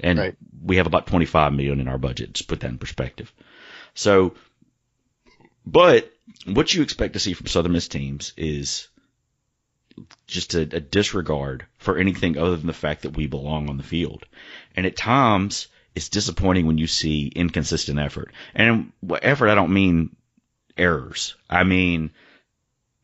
[0.00, 0.37] And Right.
[0.62, 3.32] we have about 25 million in our budget, to put that in perspective.
[3.94, 4.35] So,
[5.64, 6.12] but
[6.47, 8.89] what you expect to see from Southern Miss teams is
[10.27, 13.83] just a, a disregard for anything other than the fact that we belong on the
[13.83, 14.25] field.
[14.75, 18.33] And at times, it's disappointing when you see inconsistent effort.
[18.55, 20.15] And effort, I don't mean
[20.77, 21.35] errors.
[21.49, 22.11] I mean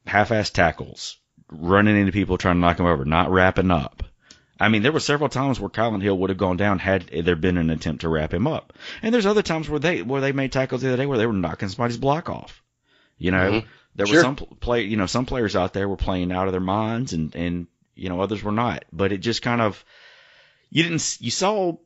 [0.06, 1.16] half-assed tackles,
[1.50, 4.02] running into people trying to knock them over, not wrapping up.
[4.60, 7.34] I mean, there were several times where Kylin Hill would have gone down had there
[7.34, 8.72] been an attempt to wrap him up.
[9.02, 11.26] And there's other times where they where they made tackles the other day where they
[11.26, 12.61] were knocking somebody's block off.
[13.22, 13.64] You know, Mhm.
[13.94, 14.16] there Sure.
[14.16, 17.12] were some play, you know, some players out there were playing out of their minds,
[17.12, 18.84] and and you know others were not.
[18.92, 19.84] But it just kind of
[20.70, 21.76] you didn't you saw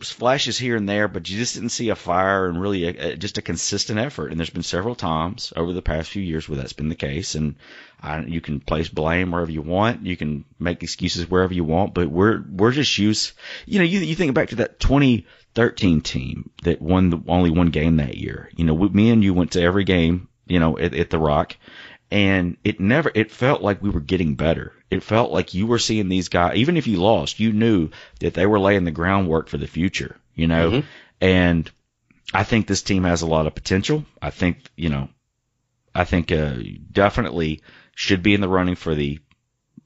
[0.00, 3.16] flashes here and there, but you just didn't see a fire and really a, a,
[3.16, 4.30] just a consistent effort.
[4.30, 7.34] And there's been several times over the past few years where that's been the case.
[7.34, 7.56] And
[8.00, 11.94] I, you can place blame wherever you want, you can make excuses wherever you want,
[11.94, 13.32] but we're we're just used.
[13.66, 17.70] You know, you you think back to that 2013 team that won the, only one
[17.70, 18.50] game that year.
[18.56, 20.28] You know, we, me and you went to every game.
[20.48, 21.56] You know, at, at the Rock.
[22.10, 24.72] And it never it felt like we were getting better.
[24.90, 28.32] It felt like you were seeing these guys even if you lost you knew that
[28.32, 30.70] they were laying the groundwork for the future you know?
[30.70, 30.84] Mhm.
[31.20, 31.70] and
[32.32, 34.06] i think this team has a lot of potential.
[34.22, 35.10] I think you know
[35.94, 36.54] i think uh,
[36.90, 37.60] definitely
[37.94, 39.18] should be in the running for the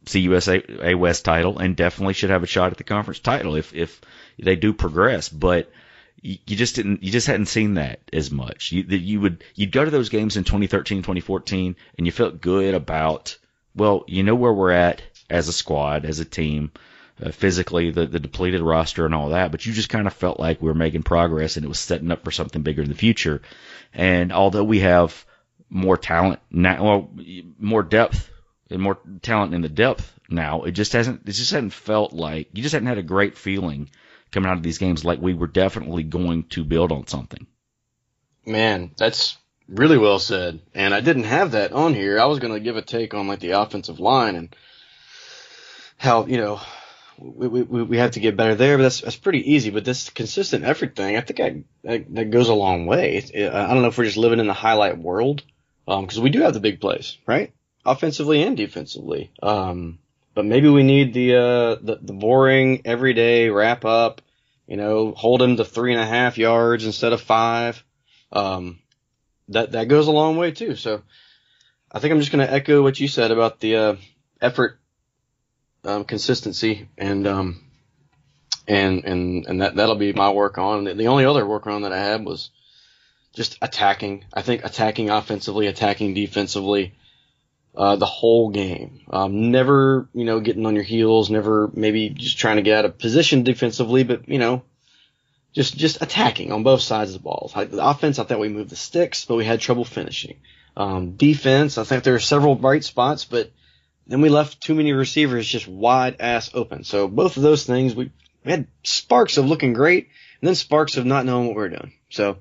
[0.07, 3.75] CUSA A West title and definitely should have a shot at the conference title if
[3.75, 4.01] if
[4.39, 5.29] they do progress.
[5.29, 5.71] But
[6.23, 8.73] you you just didn't you just hadn't seen that as much.
[8.73, 12.41] You that you would you'd go to those games in 2013 2014 and you felt
[12.41, 13.37] good about
[13.75, 16.71] well you know where we're at as a squad as a team
[17.23, 20.41] uh, physically the the depleted roster and all that but you just kind of felt
[20.41, 22.95] like we were making progress and it was setting up for something bigger in the
[22.95, 23.43] future.
[23.93, 25.27] And although we have
[25.69, 27.11] more talent now well
[27.59, 28.31] more depth
[28.71, 32.49] and more talent in the depth now it just hasn't it just hasn't felt like
[32.53, 33.89] you just hadn't had a great feeling
[34.33, 37.47] coming out of these games like we were definitely going to build on something
[38.45, 39.37] Man, that's
[39.69, 40.61] really well said.
[40.75, 42.21] And I didn't have that on here.
[42.21, 44.57] I was going to give a take on like the offensive line and
[45.97, 46.61] how, you know,
[47.19, 49.71] we, we, we have to get better there, but that's, that's pretty easy.
[49.71, 53.17] But this consistent effort thing, I think I, that, that goes a long way.
[53.19, 55.43] It, I don't know if we're just living in the highlight world.
[55.87, 57.53] Um, cause we do have the big plays, right?
[57.85, 59.33] Offensively and defensively.
[59.43, 59.99] Um,
[60.35, 64.23] but maybe we need the, uh, the, the boring everyday wrap up,
[64.67, 67.83] you know, hold him to three and a half yards instead of five
[68.33, 68.79] um,
[69.49, 70.77] that that goes a long way too.
[70.77, 71.03] So
[71.91, 73.97] I think I'm just going to echo what you said about the uh,
[74.41, 74.79] effort,
[75.85, 77.65] um, consistency, and um,
[78.67, 80.85] and and and that that'll be my work on.
[80.85, 82.51] The, the only other work on that I had was
[83.35, 84.25] just attacking.
[84.33, 86.95] I think attacking offensively, attacking defensively.
[87.75, 89.01] Uh, the whole game.
[89.09, 92.85] Um, never, you know, getting on your heels, never maybe just trying to get out
[92.85, 94.63] of position defensively, but, you know,
[95.55, 97.51] just just attacking on both sides of the ball.
[97.57, 100.41] Like the offense, I thought we moved the sticks, but we had trouble finishing.
[100.77, 103.51] Um, defense, I think there were several bright spots, but
[104.07, 106.85] then we left too many receivers just wide ass open.
[106.85, 108.11] So both of those things, we,
[108.45, 110.09] we had sparks of looking great,
[110.41, 111.93] and then sparks of not knowing what we were doing.
[112.11, 112.39] So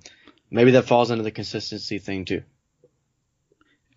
[0.49, 2.43] maybe that falls into the consistency thing too.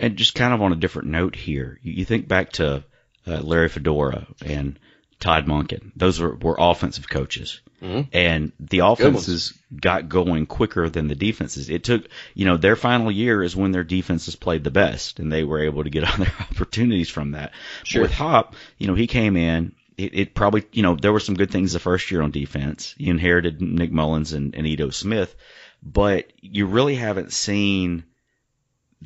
[0.01, 2.85] And just kind of on a different note here, you, think back to
[3.27, 4.79] uh, Larry Fedora and
[5.21, 5.93] Todd Monken.
[5.97, 7.61] Those were, were offensive coaches.
[7.83, 8.09] Mhm.
[8.13, 11.69] And the offenses got going quicker than the defenses.
[11.71, 15.31] It took, you know, their final year is when their defenses played the best, and
[15.31, 17.53] they were able to get on their opportunities from that.
[17.83, 18.03] Sure.
[18.03, 19.75] With Hop, you know, he came in.
[19.97, 22.95] It, it probably, you know, there were some good things the first year on defense.
[22.99, 25.37] You inherited Nick Mullens and, and Ito Smith,
[25.83, 28.05] but you really haven't seen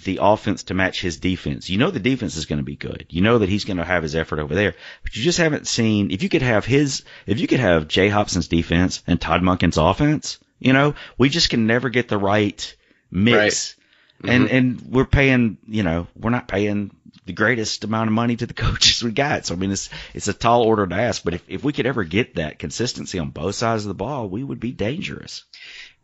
[0.05, 1.69] the offense to match his defense.
[1.69, 3.07] You know the defense is going to be good.
[3.09, 5.67] You know that he's going to have his effort over there, but you just haven't
[5.67, 9.43] seen if you could have his if you could have Jay Hopson's defense and Todd
[9.43, 10.39] Monken's offense.
[10.59, 12.77] You know, we just can never get the right
[13.11, 13.77] mix.
[14.25, 14.57] And mm-hmm.
[14.57, 16.91] and we're paying, you know, we're not paying
[17.27, 19.47] the greatest amount of money to the coaches we got.
[19.47, 21.23] So I mean, it's it's a tall order to ask.
[21.23, 24.29] But if if we could ever get that consistency on both sides of the ball,
[24.29, 25.45] we would be dangerous.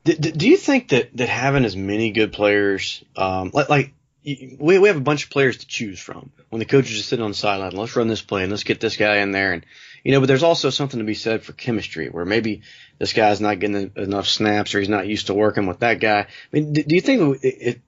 [0.05, 4.79] Do, do you think that, that having as many good players, um, like, like we,
[4.79, 7.25] we have a bunch of players to choose from when the coach is just sitting
[7.25, 9.53] on the sideline, let's run this play and let's get this guy in there.
[9.53, 9.65] And,
[10.03, 12.63] you know, but there's also something to be said for chemistry where maybe
[12.99, 16.21] this guy's not getting enough snaps or he's not used to working with that guy.
[16.21, 17.81] I mean, do, do you think it, it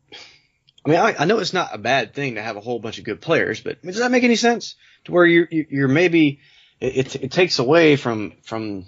[0.84, 2.98] I mean, I, I know it's not a bad thing to have a whole bunch
[2.98, 5.88] of good players, but I mean, does that make any sense to where you're you're
[5.88, 6.40] maybe,
[6.80, 8.86] it, it, it takes away from, from,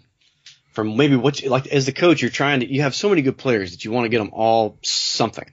[0.78, 3.20] from maybe what you, like as the coach you're trying to you have so many
[3.20, 5.50] good players that you want to get them all something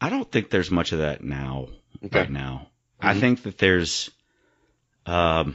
[0.00, 1.68] I don't think there's much of that now.
[2.04, 2.18] Okay.
[2.22, 2.66] Right now,
[3.00, 3.20] I Mhm.
[3.20, 4.10] think that there's.
[5.06, 5.54] Um,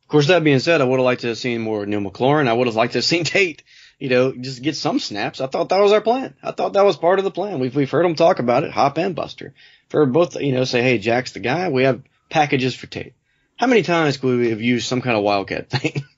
[0.00, 2.48] of course that being said i would have liked to have seen more neil mclaurin
[2.48, 3.62] i would have liked to have seen tate
[3.98, 6.86] you know just get some snaps i thought that was our plan i thought that
[6.86, 9.52] was part of the plan we've, we've heard them talk about it hop and buster
[9.90, 12.00] for both you know say hey jack's the guy we have
[12.30, 13.12] packages for tate
[13.58, 16.04] how many times could we have used some kind of wildcat thing?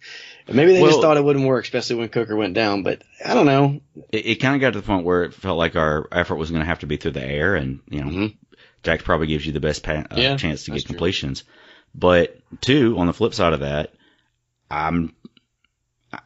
[0.50, 2.82] Maybe they Well- just thought it wouldn't work, especially when Coker went down.
[2.82, 3.80] But I don't know.
[4.10, 6.50] It, it kind of got to the point where it felt like our effort was
[6.50, 8.36] going to have to be through the air, and you know, Mhm.
[8.82, 10.88] Jack probably gives you the best pa- uh, Yeah, chance to get true.
[10.88, 11.44] completions.
[11.94, 13.92] But two, on the flip side of that,
[14.70, 15.12] I'm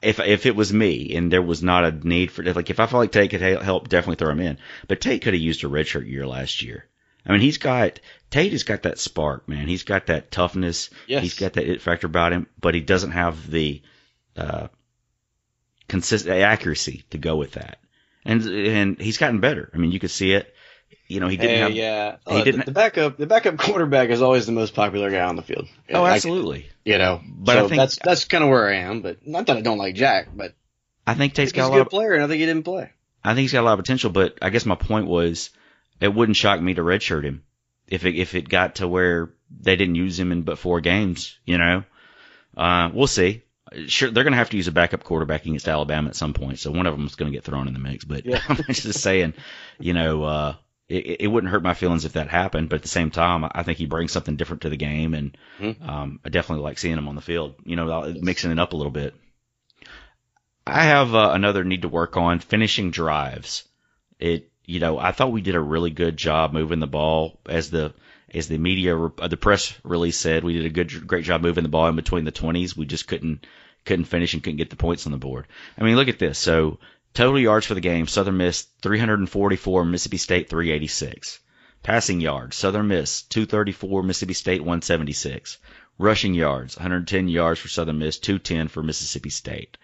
[0.02, 2.86] if if it was me and there was not a need for like if I
[2.86, 4.58] felt like Tate could help, definitely throw him in.
[4.88, 6.86] But Tate could have used a redshirt year last year.
[7.26, 9.66] I mean, he's got Tate has got that spark, man.
[9.68, 10.90] He's got that toughness.
[11.06, 11.22] Yes.
[11.22, 13.82] He's got that it factor about him, but he doesn't have the
[14.36, 14.68] uh,
[15.88, 17.78] consistent accuracy to go with that.
[18.24, 19.70] And and he's gotten better.
[19.74, 20.52] I mean, you could see it.
[21.06, 21.72] You know, he didn't Hey, have.
[21.72, 25.22] yeah, he Uh, didn't- The backup, the backup quarterback is always the most popular guy
[25.24, 25.66] on the field.
[25.92, 26.66] Oh, Like, absolutely.
[26.84, 29.02] you know, But so I think- that's that's kind of where I am.
[29.02, 30.54] But not that I don't like Jack, but
[31.06, 31.86] I think Tate's he's got a a good lot.
[31.86, 32.90] Of, player, and I think he didn't play.
[33.22, 34.10] I think he's got a lot of potential.
[34.10, 35.50] But I guess my point was,
[36.00, 37.44] it wouldn't shock me to redshirt him
[37.86, 41.38] if it if it got to where they didn't use him in but four games.
[41.44, 41.84] You know,
[42.56, 43.42] uh, we'll see.
[43.88, 46.58] Sure, they're going to have to use a backup quarterback against Alabama at some point,
[46.58, 48.04] so one of them is going to get thrown in the mix.
[48.04, 48.40] But Yeah.
[48.48, 49.34] I'm just saying,
[49.78, 50.54] you know, uh,
[50.88, 52.68] it, it wouldn't hurt my feelings if that happened.
[52.68, 55.36] But at the same time, I think he brings something different to the game, and
[55.60, 55.88] Mhm.
[55.88, 57.54] um, I definitely like seeing him on the field.
[57.64, 59.14] You know, mixing it up a little bit.
[60.66, 63.68] I have uh, another need to work on finishing drives.
[64.18, 67.70] It, you know, I thought we did a really good job moving the ball as
[67.70, 67.92] the
[68.32, 71.62] as the media uh, the press release said we did a good great job moving
[71.62, 72.76] the ball in between the 20s.
[72.76, 73.46] We just couldn't
[73.84, 75.46] couldn't finish and couldn't get the points on the board.
[75.78, 76.38] I mean, look at this.
[76.38, 76.78] So
[77.12, 81.40] total yards for the game: Southern Miss 344, Mississippi State 386.
[81.82, 85.58] Passing yards: Southern Miss 234, Mississippi State 176.
[85.98, 89.76] Rushing yards: 110 yards for Southern Miss, 210 for Mississippi State.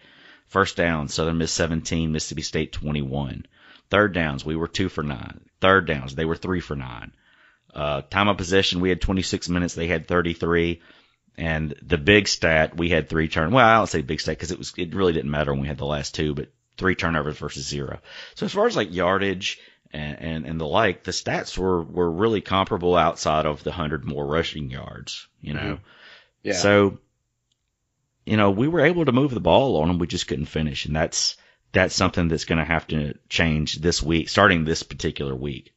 [0.50, 3.46] First down, Southern Miss 17, Mississippi State 21.
[3.88, 5.42] Third downs, we were two for nine.
[5.60, 7.12] Third downs, they were three for nine.
[7.72, 10.80] Uh, time of possession, we had 26 minutes, they had 33.
[11.36, 13.52] And the big stat, we had three turn.
[13.52, 15.68] Well, I don't say big stat because it was it really didn't matter when we
[15.68, 18.00] had the last two, but three turnovers versus zero.
[18.34, 19.58] So as far as like yardage
[19.92, 24.04] and and, and the like, the stats were were really comparable outside of the hundred
[24.04, 25.28] more rushing yards.
[25.40, 25.84] You know, mm-hmm.
[26.42, 26.54] Yeah.
[26.54, 26.98] so,
[28.24, 29.98] you know, we were able to move the ball on them.
[29.98, 30.86] We just couldn't finish.
[30.86, 31.36] And that's,
[31.72, 35.74] that's something that's going to have to change this week, starting this particular week.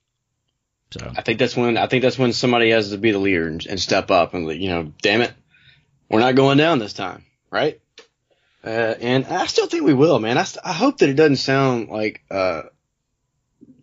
[0.92, 3.48] So, I think that's when I think that's when somebody has to be the leader
[3.48, 5.34] and, and step up and you know, damn it,
[6.10, 7.80] we're not going down this time, right?
[8.64, 10.38] Uh, and I still think we will, man.
[10.38, 12.64] I, st- I hope that it doesn't sound like, uh,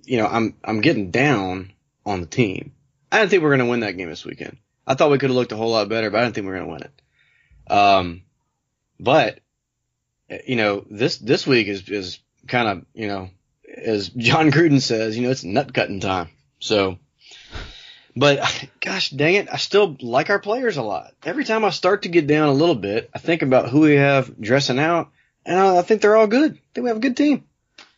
[0.05, 1.73] you know, I'm I'm getting down
[2.07, 2.73] on the team.
[3.13, 4.57] I didn't think we were going to win that game this weekend.
[4.87, 6.53] I thought we could have looked a whole lot better, but I didn't think we
[6.53, 7.73] were going to win it.
[7.73, 8.23] Um,
[8.99, 9.41] but
[10.47, 13.31] you know, this this week is is kind of you know,
[13.77, 16.31] as Jon Gruden says, you know, it's nut cutting time.
[16.59, 16.99] So,
[18.17, 21.13] but gosh dang it, I still like our players a lot.
[21.25, 23.97] Every time I start to get down a little bit, I think about who we
[23.97, 25.11] have dressing out,
[25.45, 26.53] and I, I think they're all good.
[26.53, 27.45] I think we have a good team.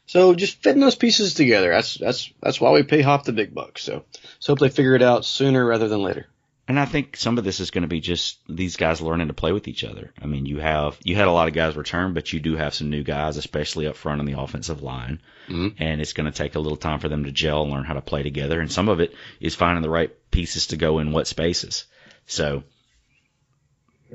[0.07, 1.71] So just fitting those pieces together.
[1.71, 3.83] That's that's that's why we pay Hop the big bucks.
[3.83, 4.05] So,
[4.41, 6.27] so hope they figure it out sooner rather than later.
[6.69, 9.35] And I think some of this is going to be just these guys learning to
[9.35, 10.13] play with each other.
[10.23, 12.73] I mean, you have, you had a lot of guys return, but you do have
[12.73, 15.21] some new guys, especially up front on the offensive line.
[15.49, 15.75] Mhm.
[15.79, 17.95] And it's going to take a little time for them to gel and learn how
[17.95, 18.61] to play together.
[18.61, 21.87] And some of it is finding the right pieces to go in what spaces.
[22.27, 22.63] So,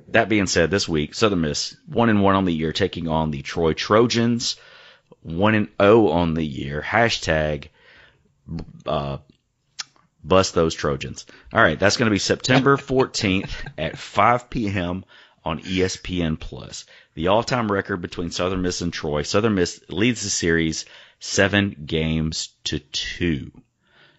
[0.09, 3.31] that being said, this week, Southern Miss, one and one on the year, taking on
[3.31, 4.55] the Troy Trojans,
[5.21, 6.81] one and oh on the year.
[6.81, 7.67] Hashtag,
[8.85, 9.17] uh,
[10.27, 11.25] bust those Trojans.
[11.53, 15.05] All right, that's going to be September 14th at 5 p.m.
[15.43, 16.85] on ESPN Plus.
[17.13, 19.23] The all-time record between Southern Miss and Troy.
[19.23, 20.85] Southern Miss leads the series
[21.19, 23.51] seven games to two.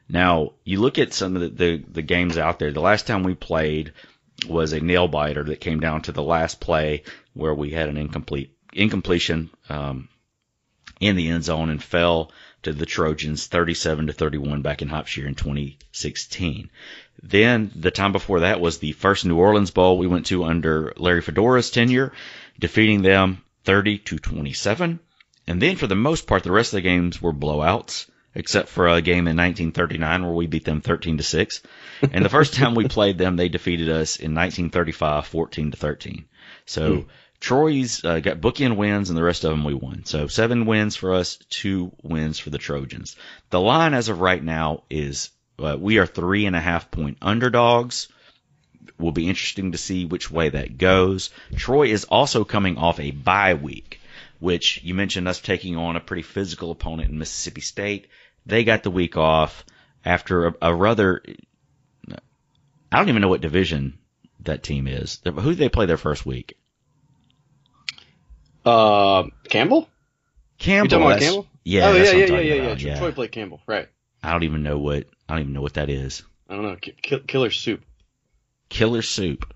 [0.08, 2.72] Now, you look at some of the, the, the games out there.
[2.72, 3.92] The last time we played
[4.48, 7.02] was a nail biter that came down to the last play
[7.34, 10.08] where we had an incomplete incompletion um,
[11.00, 12.30] in the end zone and fell
[12.62, 16.70] to the Trojans 37 to 31 back in Hopshire in 2016.
[17.22, 20.92] Then the time before that was the first New Orleans Bowl we went to under
[20.96, 22.12] Larry Fedora's tenure,
[22.58, 25.00] defeating them 30 to 27.
[25.46, 28.88] And then for the most part, the rest of the games were blowouts, except for
[28.88, 31.62] a game in 1939 where we beat them 13 to 6.
[32.12, 36.24] And the first time we played them, they defeated us in 1935, 14 to 13.
[36.66, 37.08] So hmm.
[37.40, 40.04] Troy's uh, got bookend wins, and the rest of them we won.
[40.04, 43.16] So seven wins for us, two wins for the Trojans.
[43.50, 47.18] The line as of right now is uh, we are three and a half point
[47.22, 48.08] underdogs.
[48.98, 51.30] Will be interesting to see which way that goes.
[51.54, 54.00] Troy is also coming off a bye week,
[54.40, 58.08] which you mentioned us taking on a pretty physical opponent in Mississippi State.
[58.46, 59.64] They got the week off
[60.04, 61.22] after a, a rather
[62.90, 63.98] I don't even know what division
[64.40, 65.20] that team is.
[65.24, 66.58] Who did they play their first week?
[68.64, 69.88] Uh, Campbell.
[70.58, 70.84] Campbell.
[70.84, 71.46] You talking about Campbell?
[71.64, 71.88] Yeah.
[71.88, 72.62] oh yeah, yeah, yeah, yeah, yeah.
[72.62, 73.88] about, Troy Troy played Campbell, right?
[74.22, 76.22] I don't even know what I don't even know what that is.
[76.48, 76.76] I don't know.
[76.76, 77.82] Ki- ki- killer soup.
[78.68, 79.54] Killer Soup.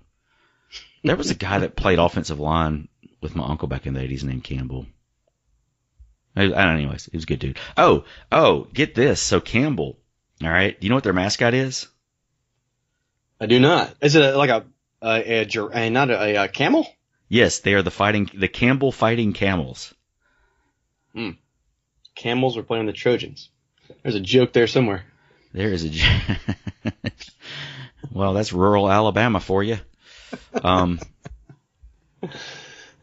[1.03, 2.87] There was a guy that played offensive line
[3.21, 4.85] with my uncle back in the 80s named Campbell.
[6.35, 7.59] I, I don't know, anyways, he was a good dude.
[7.77, 9.21] Oh, oh, get this.
[9.21, 9.99] So Campbell,
[10.41, 11.87] all right, do you know what their mascot is?
[13.39, 13.93] I do not.
[14.01, 14.65] Is it a, like a
[15.01, 16.87] a, a, a not a, a, camel?
[17.33, 19.91] Yes, they are the fighting, the Campbell Fighting Camels.
[21.15, 21.31] Hmm.
[22.13, 23.49] Camels were playing the Trojans.
[24.03, 25.03] There's a joke there somewhere.
[25.51, 26.39] There is a.
[28.11, 29.79] well, that's rural Alabama for you.
[30.53, 30.99] Um,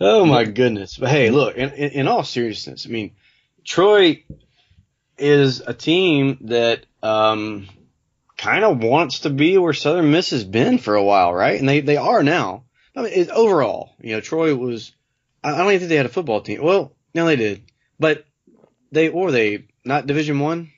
[0.00, 0.96] Oh my goodness!
[0.96, 1.56] But hey, look.
[1.56, 3.16] In, in, in all seriousness, I mean,
[3.64, 4.22] Troy
[5.18, 7.68] is a team that um,
[8.38, 11.58] kind of wants to be where Southern Miss has been for a while, right?
[11.58, 12.62] And they they are now.
[12.96, 14.92] I mean, it, overall, you know, Troy was.
[15.42, 16.62] I I don't even think they had a football team.
[16.62, 17.62] Well, no, they did,
[17.98, 18.24] but
[18.92, 20.70] they or they not Division One.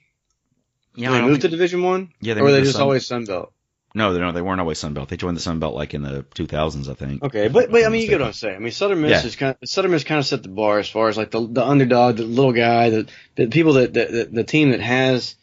[0.95, 2.83] yeah, Did they moved to Division One, yeah, they or were they to just Sun-
[2.83, 3.53] always Sun Belt?
[3.95, 5.11] No, no, they weren't always Sun Belt.
[5.11, 7.23] They joined the Sun Belt like in the 2000s, I think.
[7.25, 8.57] Okay, but but I mean, you get what I'm saying.
[8.57, 9.27] I mean, Southern Miss Yeah.
[9.27, 11.47] is kind of Southern Miss kind of set the bar as far as like the
[11.47, 15.35] the underdog, the little guy, the the people that the, the, the team that has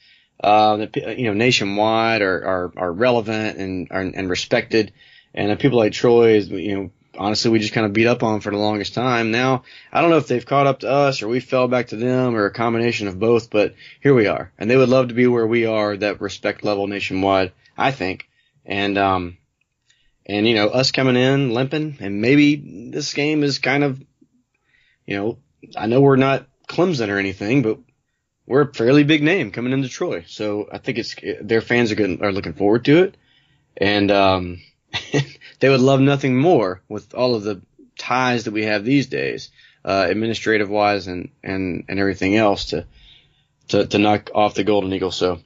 [0.43, 4.93] uh the, you know nationwide are are, are relevant and are, and respected,
[5.39, 8.41] and people like Troy is you know honestly we just kind of beat up on
[8.41, 9.31] for the longest time.
[9.31, 11.95] Now I don't know if they've caught up to us or we fell back to
[11.95, 15.13] them or a combination of both, but here we are, and they would love to
[15.13, 17.53] be where we are, that respect level nationwide.
[17.77, 18.29] I think,
[18.65, 19.37] and um.
[20.25, 23.99] And you know, us coming in limping, and maybe this game is kind of,
[25.07, 25.39] you know,
[25.75, 27.79] I know we're not Clemson or anything, but
[28.45, 31.95] we're a fairly big name coming into Troy, so I think it's their fans are
[31.95, 33.17] good, are looking forward to it,
[33.75, 34.61] and um,
[35.59, 37.61] they would love nothing more with all of the
[37.97, 39.51] ties that we have these days,
[39.85, 42.85] uh, administrative wise and and and everything else to
[43.69, 45.11] to to knock off the Golden Eagle.
[45.11, 45.39] So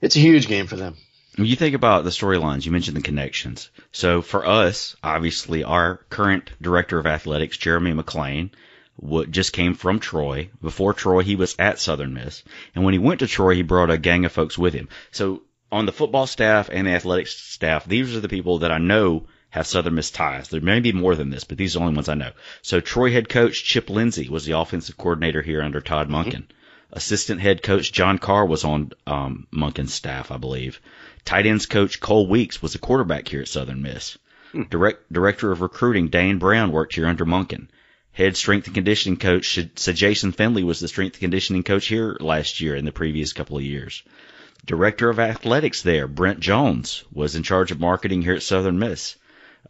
[0.00, 0.96] it's a huge game for them.
[1.36, 3.70] When you think about the storylines, you mentioned the connections.
[3.92, 8.50] So for us, obviously, our current director of athletics, Jeremy McClain,
[8.96, 10.50] what just came from Troy.
[10.60, 12.42] Before Troy, he was at Southern Miss,
[12.74, 14.88] and when he went to Troy, he brought a gang of folks with him.
[15.12, 18.78] So on the football staff and the athletics staff, these are the people that I
[18.78, 20.48] know have Southern Miss ties.
[20.48, 22.32] There may be more than this, but these are the only ones I know.
[22.62, 26.44] So Troy head coach Chip Lindsey was the offensive coordinator here under Todd Monken.
[26.92, 30.80] Assistant head coach John Carr was on um, Monken's staff, I believe.
[31.24, 34.16] Tight ends coach Cole Weeks was a quarterback here at Southern Miss.
[34.70, 37.68] Direct, director of recruiting Dane Brown worked here under Monken.
[38.12, 42.16] Head strength and conditioning coach Sir Jason Finley was the strength and conditioning coach here
[42.20, 44.02] last year and the previous couple of years.
[44.68, 49.16] Director of athletics there, Brent Jones, was in charge of marketing here at Southern Miss.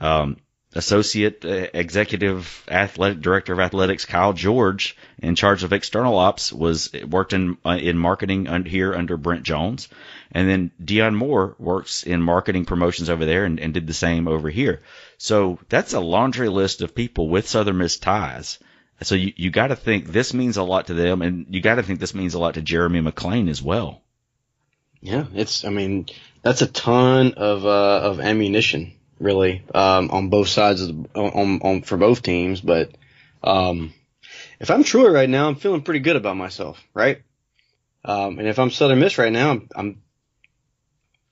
[0.01, 0.39] Um,
[0.75, 6.93] Associate uh, Executive Athletic Director of Athletics Kyle George, in charge of external ops, was
[7.09, 9.89] worked in uh, in marketing un, here under Brent Jones,
[10.33, 14.27] and then Dion Moore works in marketing promotions over there and, and did the same
[14.27, 14.83] over here.
[15.17, 18.59] So that's a laundry list of people with Southern Miss ties.
[19.03, 21.77] So you you got to think this means a lot to them, and you got
[21.77, 24.03] to think this means a lot to Jeremy McClain as well.
[25.01, 25.65] Yeah, it's.
[25.65, 26.07] I mean,
[26.43, 31.61] that's a ton of uh, of ammunition, really, um, on both sides of the, on,
[31.63, 32.61] on for both teams.
[32.61, 32.91] But
[33.43, 33.93] um,
[34.59, 37.23] if I'm Troy right now, I'm feeling pretty good about myself, right?
[38.05, 40.03] Um, and if I'm Southern Miss right now, I'm, I'm,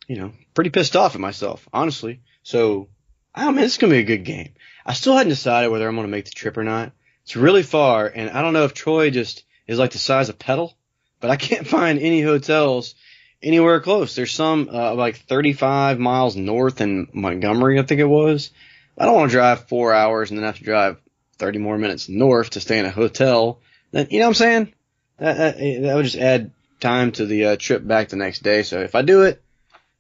[0.07, 2.21] you know, pretty pissed off at myself, honestly.
[2.43, 2.89] So,
[3.35, 4.55] I mean, it's gonna be a good game.
[4.85, 6.93] I still hadn't decided whether I'm gonna make the trip or not.
[7.25, 10.39] It's really far, and I don't know if Troy just is like the size of
[10.39, 10.77] Petal,
[11.19, 12.95] but I can't find any hotels
[13.43, 14.15] anywhere close.
[14.15, 18.51] There's some uh, like 35 miles north in Montgomery, I think it was.
[18.99, 20.99] I don't want to drive four hours and then have to drive
[21.39, 23.61] 30 more minutes north to stay in a hotel.
[23.93, 24.75] Then you know what I'm saying?
[25.19, 28.63] That that, that would just add time to the uh, trip back the next day.
[28.63, 29.43] So if I do it,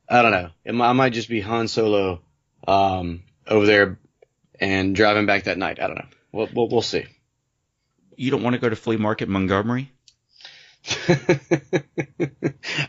[0.08, 0.50] I don't know.
[0.64, 2.20] It, I might just be Han Solo
[2.66, 3.98] um, over there
[4.60, 5.80] and driving back that night.
[5.80, 6.08] I don't know.
[6.32, 7.04] We'll we'll, we'll see.
[8.16, 9.92] You don't want to go to Flea Market Montgomery?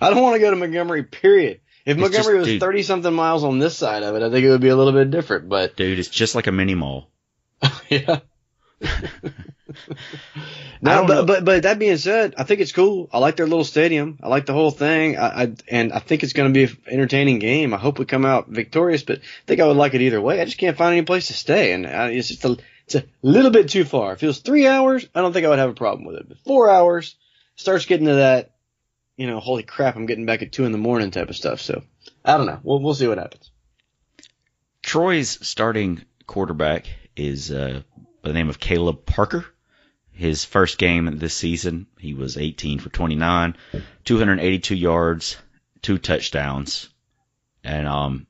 [0.02, 1.04] I don't want to go to Montgomery.
[1.04, 1.62] Period.
[1.86, 4.46] If It's Montgomery just- was thirty something miles on this side of it, I think
[4.46, 5.50] it would be a little bit different.
[5.50, 7.10] But Dude, it's just like a mini mall.
[7.90, 8.20] yeah.
[10.80, 13.10] I no, but, but but that being said, I think it's cool.
[13.12, 14.20] I like their little stadium.
[14.22, 15.18] I like the whole thing.
[15.18, 17.74] I, I and I think it's going to be an entertaining game.
[17.74, 19.04] I hope we come out victorious.
[19.04, 20.40] But I think I would like it either way.
[20.40, 23.04] I just can't find any place to stay, and uh, it's just a it's a
[23.22, 24.14] little bit too far.
[24.14, 26.30] If it was three hours, I don't think I would have a problem with it.
[26.30, 27.16] But four hours
[27.58, 28.52] starts getting to that,
[29.18, 31.60] you know, holy crap, I'm getting back at two in the morning type of stuff.
[31.60, 31.84] So
[32.24, 32.60] I don't know.
[32.64, 33.52] We'll we'll see what happens.
[34.82, 37.82] Troy's starting quarterback is uh,
[38.22, 39.46] by the name of Kaleb Barker.
[40.12, 43.56] His first game this season, he was 18 for 29,
[44.04, 45.38] 282 yards,
[45.84, 46.90] two touchdowns,
[47.64, 48.26] and um,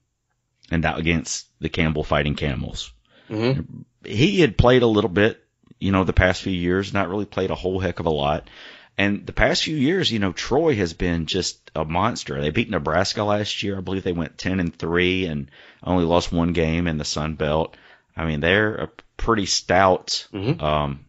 [0.70, 2.92] and that against the Campbell Fighting Camels.
[3.30, 3.82] Mm-hmm.
[4.04, 5.42] He had played a little bit,
[5.80, 8.50] you know, the past few years, not really played a whole heck of a lot.
[8.98, 12.42] And the past few years, you know, Troy has been just a monster.
[12.42, 13.78] They beat Nebraska last year.
[13.78, 15.52] I believe they went 10 and 3 and
[15.84, 17.78] only lost one game in the Sun Belt.
[18.16, 20.62] I mean, they're a pretty stout, Mhm.
[20.62, 21.06] um,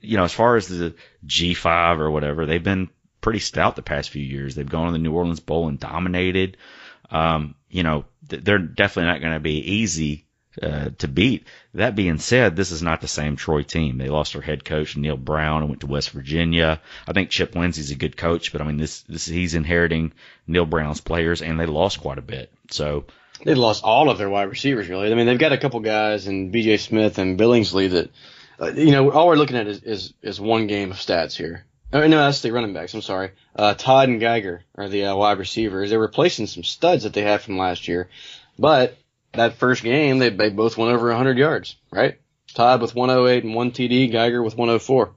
[0.00, 0.94] you know, as far as the
[1.26, 2.88] G5 or whatever, they've been
[3.20, 4.54] pretty stout the past few years.
[4.54, 6.56] They've gone to the New Orleans Bowl and dominated.
[7.10, 10.25] Um, you know, th- they're definitely not going to be easy
[10.62, 11.46] uh, to beat.
[11.74, 13.98] That being said, this is not the same Troy team.
[13.98, 16.80] They lost their head coach Neal Brown and went to West Virginia.
[17.06, 20.12] I think Chip Lindsey's a good coach, but I mean this this he's inheriting
[20.46, 22.50] Neal Brown's players, and they lost quite a bit.
[22.70, 23.04] So
[23.44, 25.12] They lost all of their wide receivers, really.
[25.12, 26.78] I mean, they've got a couple guys in B.J.
[26.78, 28.10] Smith and Billingsley that,
[28.58, 31.64] uh, you know, all we're looking at is, is, is one game of stats here.
[31.92, 32.94] Oh, no, that's the running backs.
[32.94, 33.30] I'm sorry.
[33.54, 35.90] Uh, Todd and Geiger are the uh, wide receivers.
[35.90, 38.08] They're replacing some studs that they had from last year.
[38.58, 38.96] But
[39.36, 42.20] that first game, they, they both went over 100 yards, right?
[42.54, 45.12] Todd with 108 and one TD, Geiger with 104.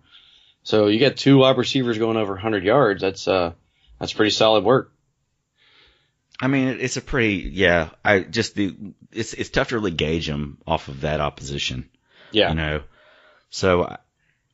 [0.63, 3.01] So you got two wide receivers going over 100 yards.
[3.01, 3.53] That's, uh,
[3.99, 4.91] that's pretty solid work.
[6.41, 7.89] I mean, it's a pretty yeah.
[8.03, 8.73] I just the
[9.11, 11.89] it's it's tough to really gauge them off of that opposition.
[12.31, 12.49] Yeah.
[12.49, 12.81] you know.
[13.49, 13.97] So, I-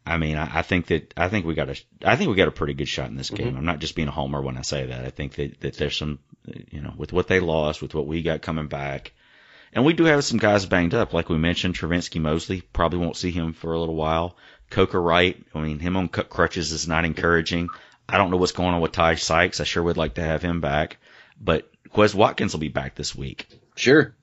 [0.08, 2.48] I mean, I, I think that I think we got a I think we got
[2.48, 3.58] a pretty good shot in this game.
[3.58, 5.04] I'm not just being a homer when I say that.
[5.04, 6.20] I think that that there's some,
[6.70, 9.14] you know, with what they lost, with what we got coming back,
[9.74, 11.76] and we do have some guys banged up, like we mentioned.
[11.76, 14.38] Travinsky Mosley probably won't see him for a little while.
[14.70, 17.70] Coker Wright, I mean, him on crutches is not encouraging.
[18.08, 19.60] I don't know what's going on with Ty Sykes.
[19.60, 20.98] I sure would like to have him back,
[21.40, 23.48] but Quez Watkins will be back this week.
[23.76, 24.16] Sure.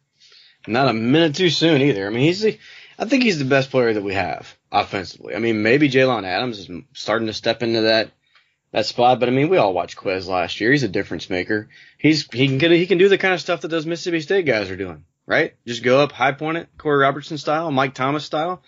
[0.66, 2.06] Not a minute too soon either.
[2.06, 2.58] I mean, he's the,
[2.98, 5.34] I think he's the best player that we have offensively.
[5.34, 8.10] I mean, maybe Jaylond Adams is starting to step into that
[8.72, 10.72] that spot, but I mean, we all watched Quez last year.
[10.72, 11.68] He's a difference maker.
[11.98, 14.70] He's he can he can do the kind of stuff that those Mississippi State guys
[14.70, 15.54] are doing, right?
[15.66, 18.62] Just go up, high point it, Korey Robertson style, Mike Thomas style.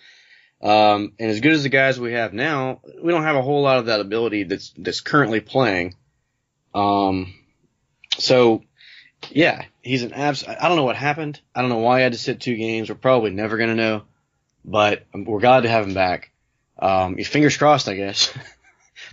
[0.61, 3.61] Um, and as good as the guys we have now, we don't have a whole
[3.61, 5.95] lot of that ability that's that's currently playing.
[6.73, 7.33] Um,
[8.17, 8.63] so
[9.29, 10.45] yeah, he's an abs.
[10.47, 11.39] I don't know what happened.
[11.53, 12.89] I don't know why he had to sit two games.
[12.89, 14.03] We're probably never gonna know,
[14.63, 16.31] but we're glad to have him back.
[16.77, 18.35] Um, fingers crossed, I guess.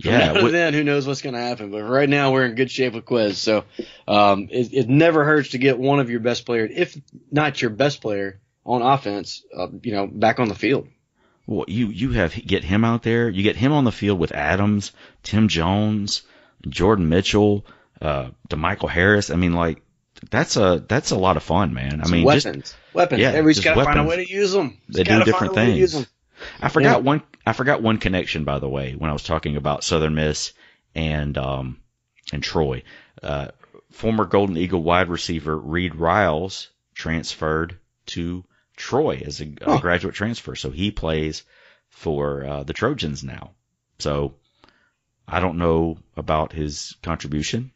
[0.01, 1.71] From Yeah, now to what- then, who knows what's gonna happen?
[1.71, 3.35] But right now, we're in good shape with Quez.
[3.35, 3.65] So,
[4.09, 6.97] um, it, it never hurts to get one of your best players, if
[7.31, 10.89] not your best player on offense, uh, you know, back on the field.
[11.47, 13.29] Well, you you have get him out there.
[13.29, 14.93] You get him on the field with Adams,
[15.25, 16.23] Tim Jones,
[16.69, 17.67] Jordan Mitchell,
[18.01, 19.31] uh, De'Michael Harris.
[19.31, 19.83] I mean, like
[20.31, 22.01] that's a that's a lot of fun, man.
[22.05, 23.21] I mean, weapons, just weapons.
[23.21, 24.79] yeah, Everybody's just got to find a way to use them.
[24.89, 26.07] they do different things.
[26.61, 27.07] I forgot Yeah.
[27.07, 27.23] one.
[27.45, 30.53] I forgot one connection, by the way, when I was talking about Southern Miss
[30.95, 31.81] and um
[32.33, 32.83] and Troy.
[33.23, 33.49] Uh,
[33.91, 38.45] former Golden Eagle wide receiver Reed Riles transferred to
[38.77, 41.43] Troy as a, a graduate transfer, so he plays
[41.91, 43.53] for uh, the Trojans now.
[43.99, 44.35] So
[45.29, 47.71] I don't know about his contribution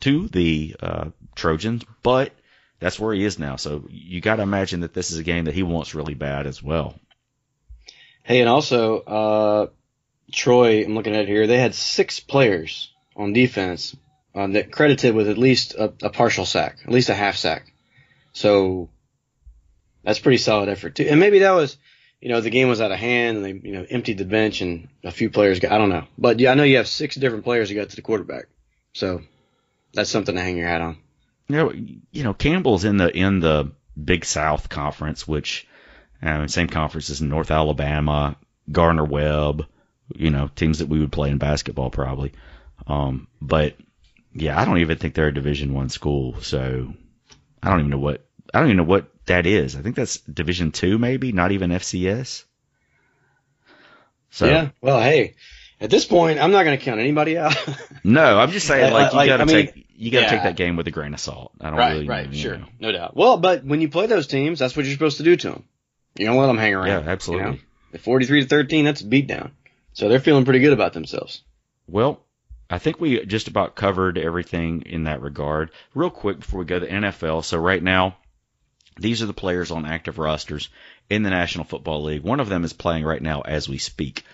[0.00, 2.32] to the uh, Trojans, but
[2.80, 3.56] that's where he is now.
[3.56, 6.46] So you got to imagine that this is a game that he wants really bad
[6.46, 6.98] as well.
[8.28, 9.66] Hey, and also, uh,
[10.30, 13.96] Troy, I'm looking at here, they had six players on defense
[14.34, 17.72] um, that credited with at least a, a partial sack, at least a half sack.
[18.34, 18.90] So
[20.04, 21.06] that's pretty solid effort too.
[21.08, 21.78] And maybe that was,
[22.20, 24.60] you know, the game was out of hand and they, you know, emptied the bench
[24.60, 26.04] and a few players got, I don't know.
[26.18, 28.48] But yeah, I know you have six different players that got to the quarterback.
[28.92, 29.22] So
[29.94, 30.98] that's something to hang your hat on.
[31.48, 35.66] You know, you know Campbell's in the in the Big South Conference, which
[36.22, 38.36] uh, same conference as North Alabama,
[38.70, 39.66] Gardner-Webb,
[40.14, 42.32] you know, teams that we would play in basketball probably.
[42.86, 43.76] Um, but
[44.34, 46.92] yeah, I don't even think they're a Division One school, so
[47.62, 49.76] I don't even know what I don't even know what that is.
[49.76, 52.44] I think that's Division Two, maybe not even FCS.
[54.30, 54.70] So yeah.
[54.80, 55.34] Well, hey,
[55.80, 57.56] at this point, I'm not going to count anybody out.
[58.04, 60.30] no, I'm just saying like you like, gotta I mean, take you gotta yeah.
[60.30, 61.52] take that game with a grain of salt.
[61.60, 62.66] I don't Right, really right, you sure, know.
[62.80, 63.16] no doubt.
[63.16, 65.64] Well, but when you play those teams, that's what you're supposed to do to them.
[66.18, 66.88] You don't let them hang around.
[66.88, 67.46] Yeah, absolutely.
[67.46, 67.58] You know?
[67.94, 69.52] At 43 to 13, that's a beatdown.
[69.92, 71.42] So they're feeling pretty good about themselves.
[71.86, 72.20] Well,
[72.70, 75.70] I think we just about covered everything in that regard.
[75.94, 77.44] Real quick before we go to the NFL.
[77.44, 78.16] So right now,
[78.98, 80.68] these are the players on active rosters
[81.08, 82.22] in the National Football League.
[82.22, 84.24] One of them is playing right now as we speak.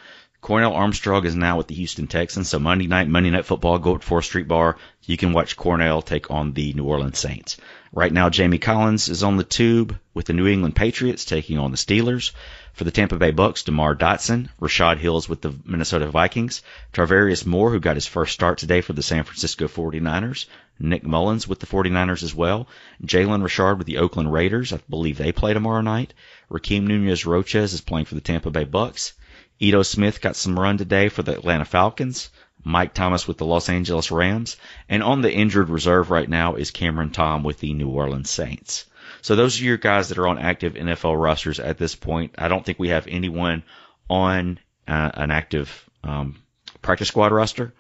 [0.45, 3.97] Cornell Armstrong is now with the Houston Texans, so Monday night, Monday night football, go
[3.97, 4.77] to 4th Street Bar.
[5.07, 7.57] You can watch Cornell take on the New Orleans Saints.
[7.95, 11.71] Right now, Jamie Collins is on the tube with the New England Patriots taking on
[11.71, 12.33] the Steelers.
[12.75, 16.61] For the Tampa Bay Bucks, Demar Dotson, Rashod Hills with the Minnesota Vikings,
[16.93, 20.45] Tarvarius Moore, who got his first start today for the San Francisco 49ers,
[20.79, 22.69] Nick Mullens with the 49ers as well,
[23.03, 26.13] Jalen Richard with the Oakland Raiders, I believe they play tomorrow night,
[26.51, 29.15] Rakeem Nunez Roches is playing for the Tampa Bay Bucks,
[29.61, 32.31] Ito Smith got some run today for the Atlanta Falcons.
[32.67, 34.57] Mike Thomas with the Los Angeles Rams.
[34.89, 38.87] And on the injured reserve right now is Cameron Tom with the New Orleans Saints.
[39.21, 42.35] So those are your guys that are on active NFL rosters at this point.
[42.39, 43.63] I don't think we have anyone
[44.09, 46.37] on uh, an active um,
[46.83, 47.75] practice squad roster,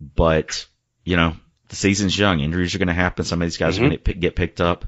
[0.00, 0.66] but
[1.04, 1.34] you know
[1.68, 2.40] the season's young.
[2.40, 3.24] Injuries are going to happen.
[3.24, 3.78] Some of these guys Mhm.
[3.78, 4.84] are going to get picked up.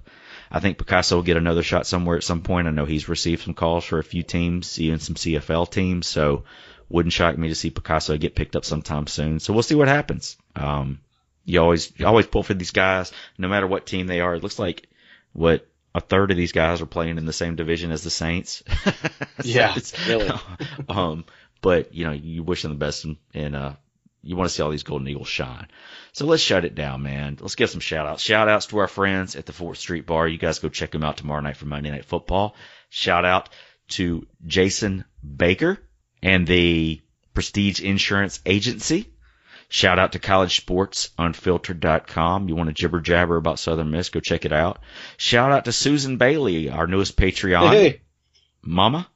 [0.51, 2.67] I think Picasso will get another shot somewhere at some point.
[2.67, 6.07] I know he's received some calls for a few teams, even some CFL teams.
[6.09, 6.45] So
[6.89, 9.39] wouldn't shock me to see Picasso get picked up sometime soon.
[9.39, 10.37] So we'll see what happens.
[10.57, 11.01] Um,
[11.45, 14.35] you always you always pull for these guys, no matter what team they are.
[14.35, 14.89] It looks like
[15.33, 18.63] what a third of these guys are playing in the same division as the Saints.
[18.85, 18.93] So
[19.45, 20.31] Yeah, it's- really.
[20.89, 21.25] um,
[21.61, 23.73] but you know you wish them the best, and, and uh,
[24.23, 25.69] you want to see all these Golden Eagles shine.
[26.13, 27.39] So let's shut it down, man.
[27.41, 28.23] Let's give some shout outs.
[28.23, 30.29] Shout outs to our friends at the Fourth Street Bar.
[30.29, 32.55] You guys go check them out tomorrow night for Monday Night Football.
[32.89, 33.49] Shout out
[33.89, 35.79] to Jason Baker
[36.23, 37.01] and the
[37.35, 39.07] Prestige Insurance Agency.
[39.69, 42.49] Shout out to collegesportsunfiltered.com.
[42.49, 44.81] You want to jibber jabber about Southern Miss, go check it out.
[45.17, 47.71] Shout out to Susan Bailey, our newest Patreon.
[47.71, 48.01] Hey,
[48.63, 49.09] Mama.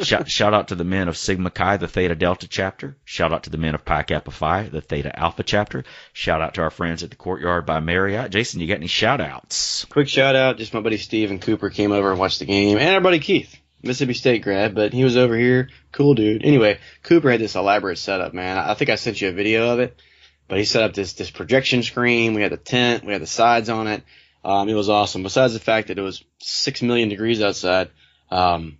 [0.00, 2.96] Shout, shout out to the men of Sigma Chi, the Theta Delta chapter.
[3.04, 5.84] Shout out to the men of Pi Kappa Phi, the Theta Alpha chapter.
[6.12, 8.30] Shout out to our friends at the Courtyard by Marriott.
[8.30, 9.84] Jason, you got any shout outs?
[9.86, 10.58] quick shout out.
[10.58, 13.18] Just my buddy Steve and Cooper came over and watched the game, and our buddy
[13.18, 15.68] Keith, Mississippi State grad, but he was over here.
[15.92, 16.44] Cool dude.
[16.44, 18.58] Anyway, Cooper had this elaborate setup, man.
[18.58, 20.00] I think I sent you a video of it,
[20.48, 22.34] but he set up this this projection screen.
[22.34, 24.02] We had the tent, we had the sides on it.
[24.44, 25.22] Um, it was awesome.
[25.22, 27.90] Besides the fact that it was six million degrees outside,
[28.30, 28.78] um,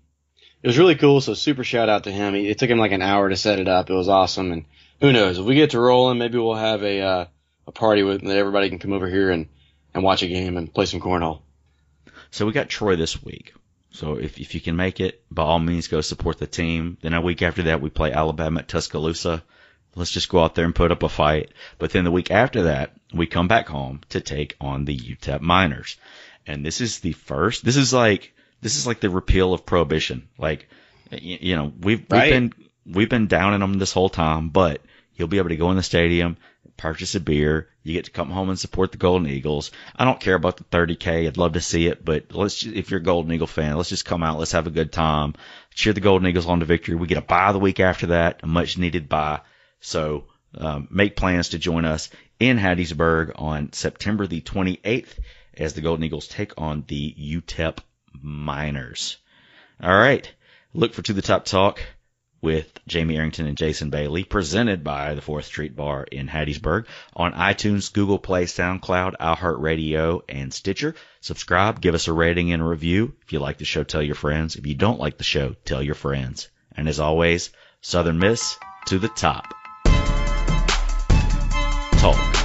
[0.62, 1.20] it was really cool.
[1.20, 2.34] So super shout out to him.
[2.34, 3.90] It took him like an hour to set it up.
[3.90, 4.52] It was awesome.
[4.52, 4.64] And
[5.00, 7.24] who knows if we get to rolling, maybe we'll have a uh,
[7.66, 9.48] a party with that everybody can come over here and
[9.94, 11.42] and watch a game and play some cornhole.
[12.30, 13.52] So we got Troy this week.
[13.92, 16.96] So if, if you can make it, by all means go support the team.
[17.00, 19.42] Then a week after that, we play Alabama at Tuscaloosa.
[19.96, 21.50] Let's just go out there and put up a fight.
[21.78, 25.40] But then the week after that, we come back home to take on the UTEP
[25.40, 25.96] Miners.
[26.46, 30.28] And this is the first, this is like, this is like the repeal of prohibition.
[30.38, 30.68] Like,
[31.10, 32.30] you, you know, we've, we've Right.
[32.30, 32.52] been,
[32.86, 34.82] we've been downing them this whole time, but
[35.16, 36.36] you'll be able to go in the stadium,
[36.76, 37.68] purchase a beer.
[37.82, 39.70] You get to come home and support the Golden Eagles.
[39.96, 41.26] I don't care about the 30k.
[41.26, 44.04] I'd love to see it, but let's if you're a Golden Eagle fan, let's just
[44.04, 44.38] come out.
[44.38, 45.34] Let's have a good time.
[45.74, 46.94] Cheer the Golden Eagles on to victory.
[46.96, 49.40] We get a bye the week after that, a much needed bye.
[49.80, 50.24] So
[50.58, 55.18] um, make plans to join us in Hattiesburg on September the 28th
[55.56, 57.78] as the Golden Eagles take on the UTEP
[58.12, 59.16] Miners.
[59.82, 60.30] All right,
[60.74, 61.82] look for to the top talk
[62.42, 67.32] with Jamie Arrington and Jason Bailey, presented by the Fourth Street Bar in Hattiesburg on
[67.32, 70.94] iTunes, Google Play, SoundCloud, iHeartRadio, and Stitcher.
[71.20, 73.14] Subscribe, give us a rating and a review.
[73.22, 74.56] If you like the show, tell your friends.
[74.56, 76.48] If you don't like the show, tell your friends.
[76.74, 77.50] And as always,
[77.82, 78.56] Southern Miss
[78.86, 79.54] to the top.
[81.98, 82.39] Talk.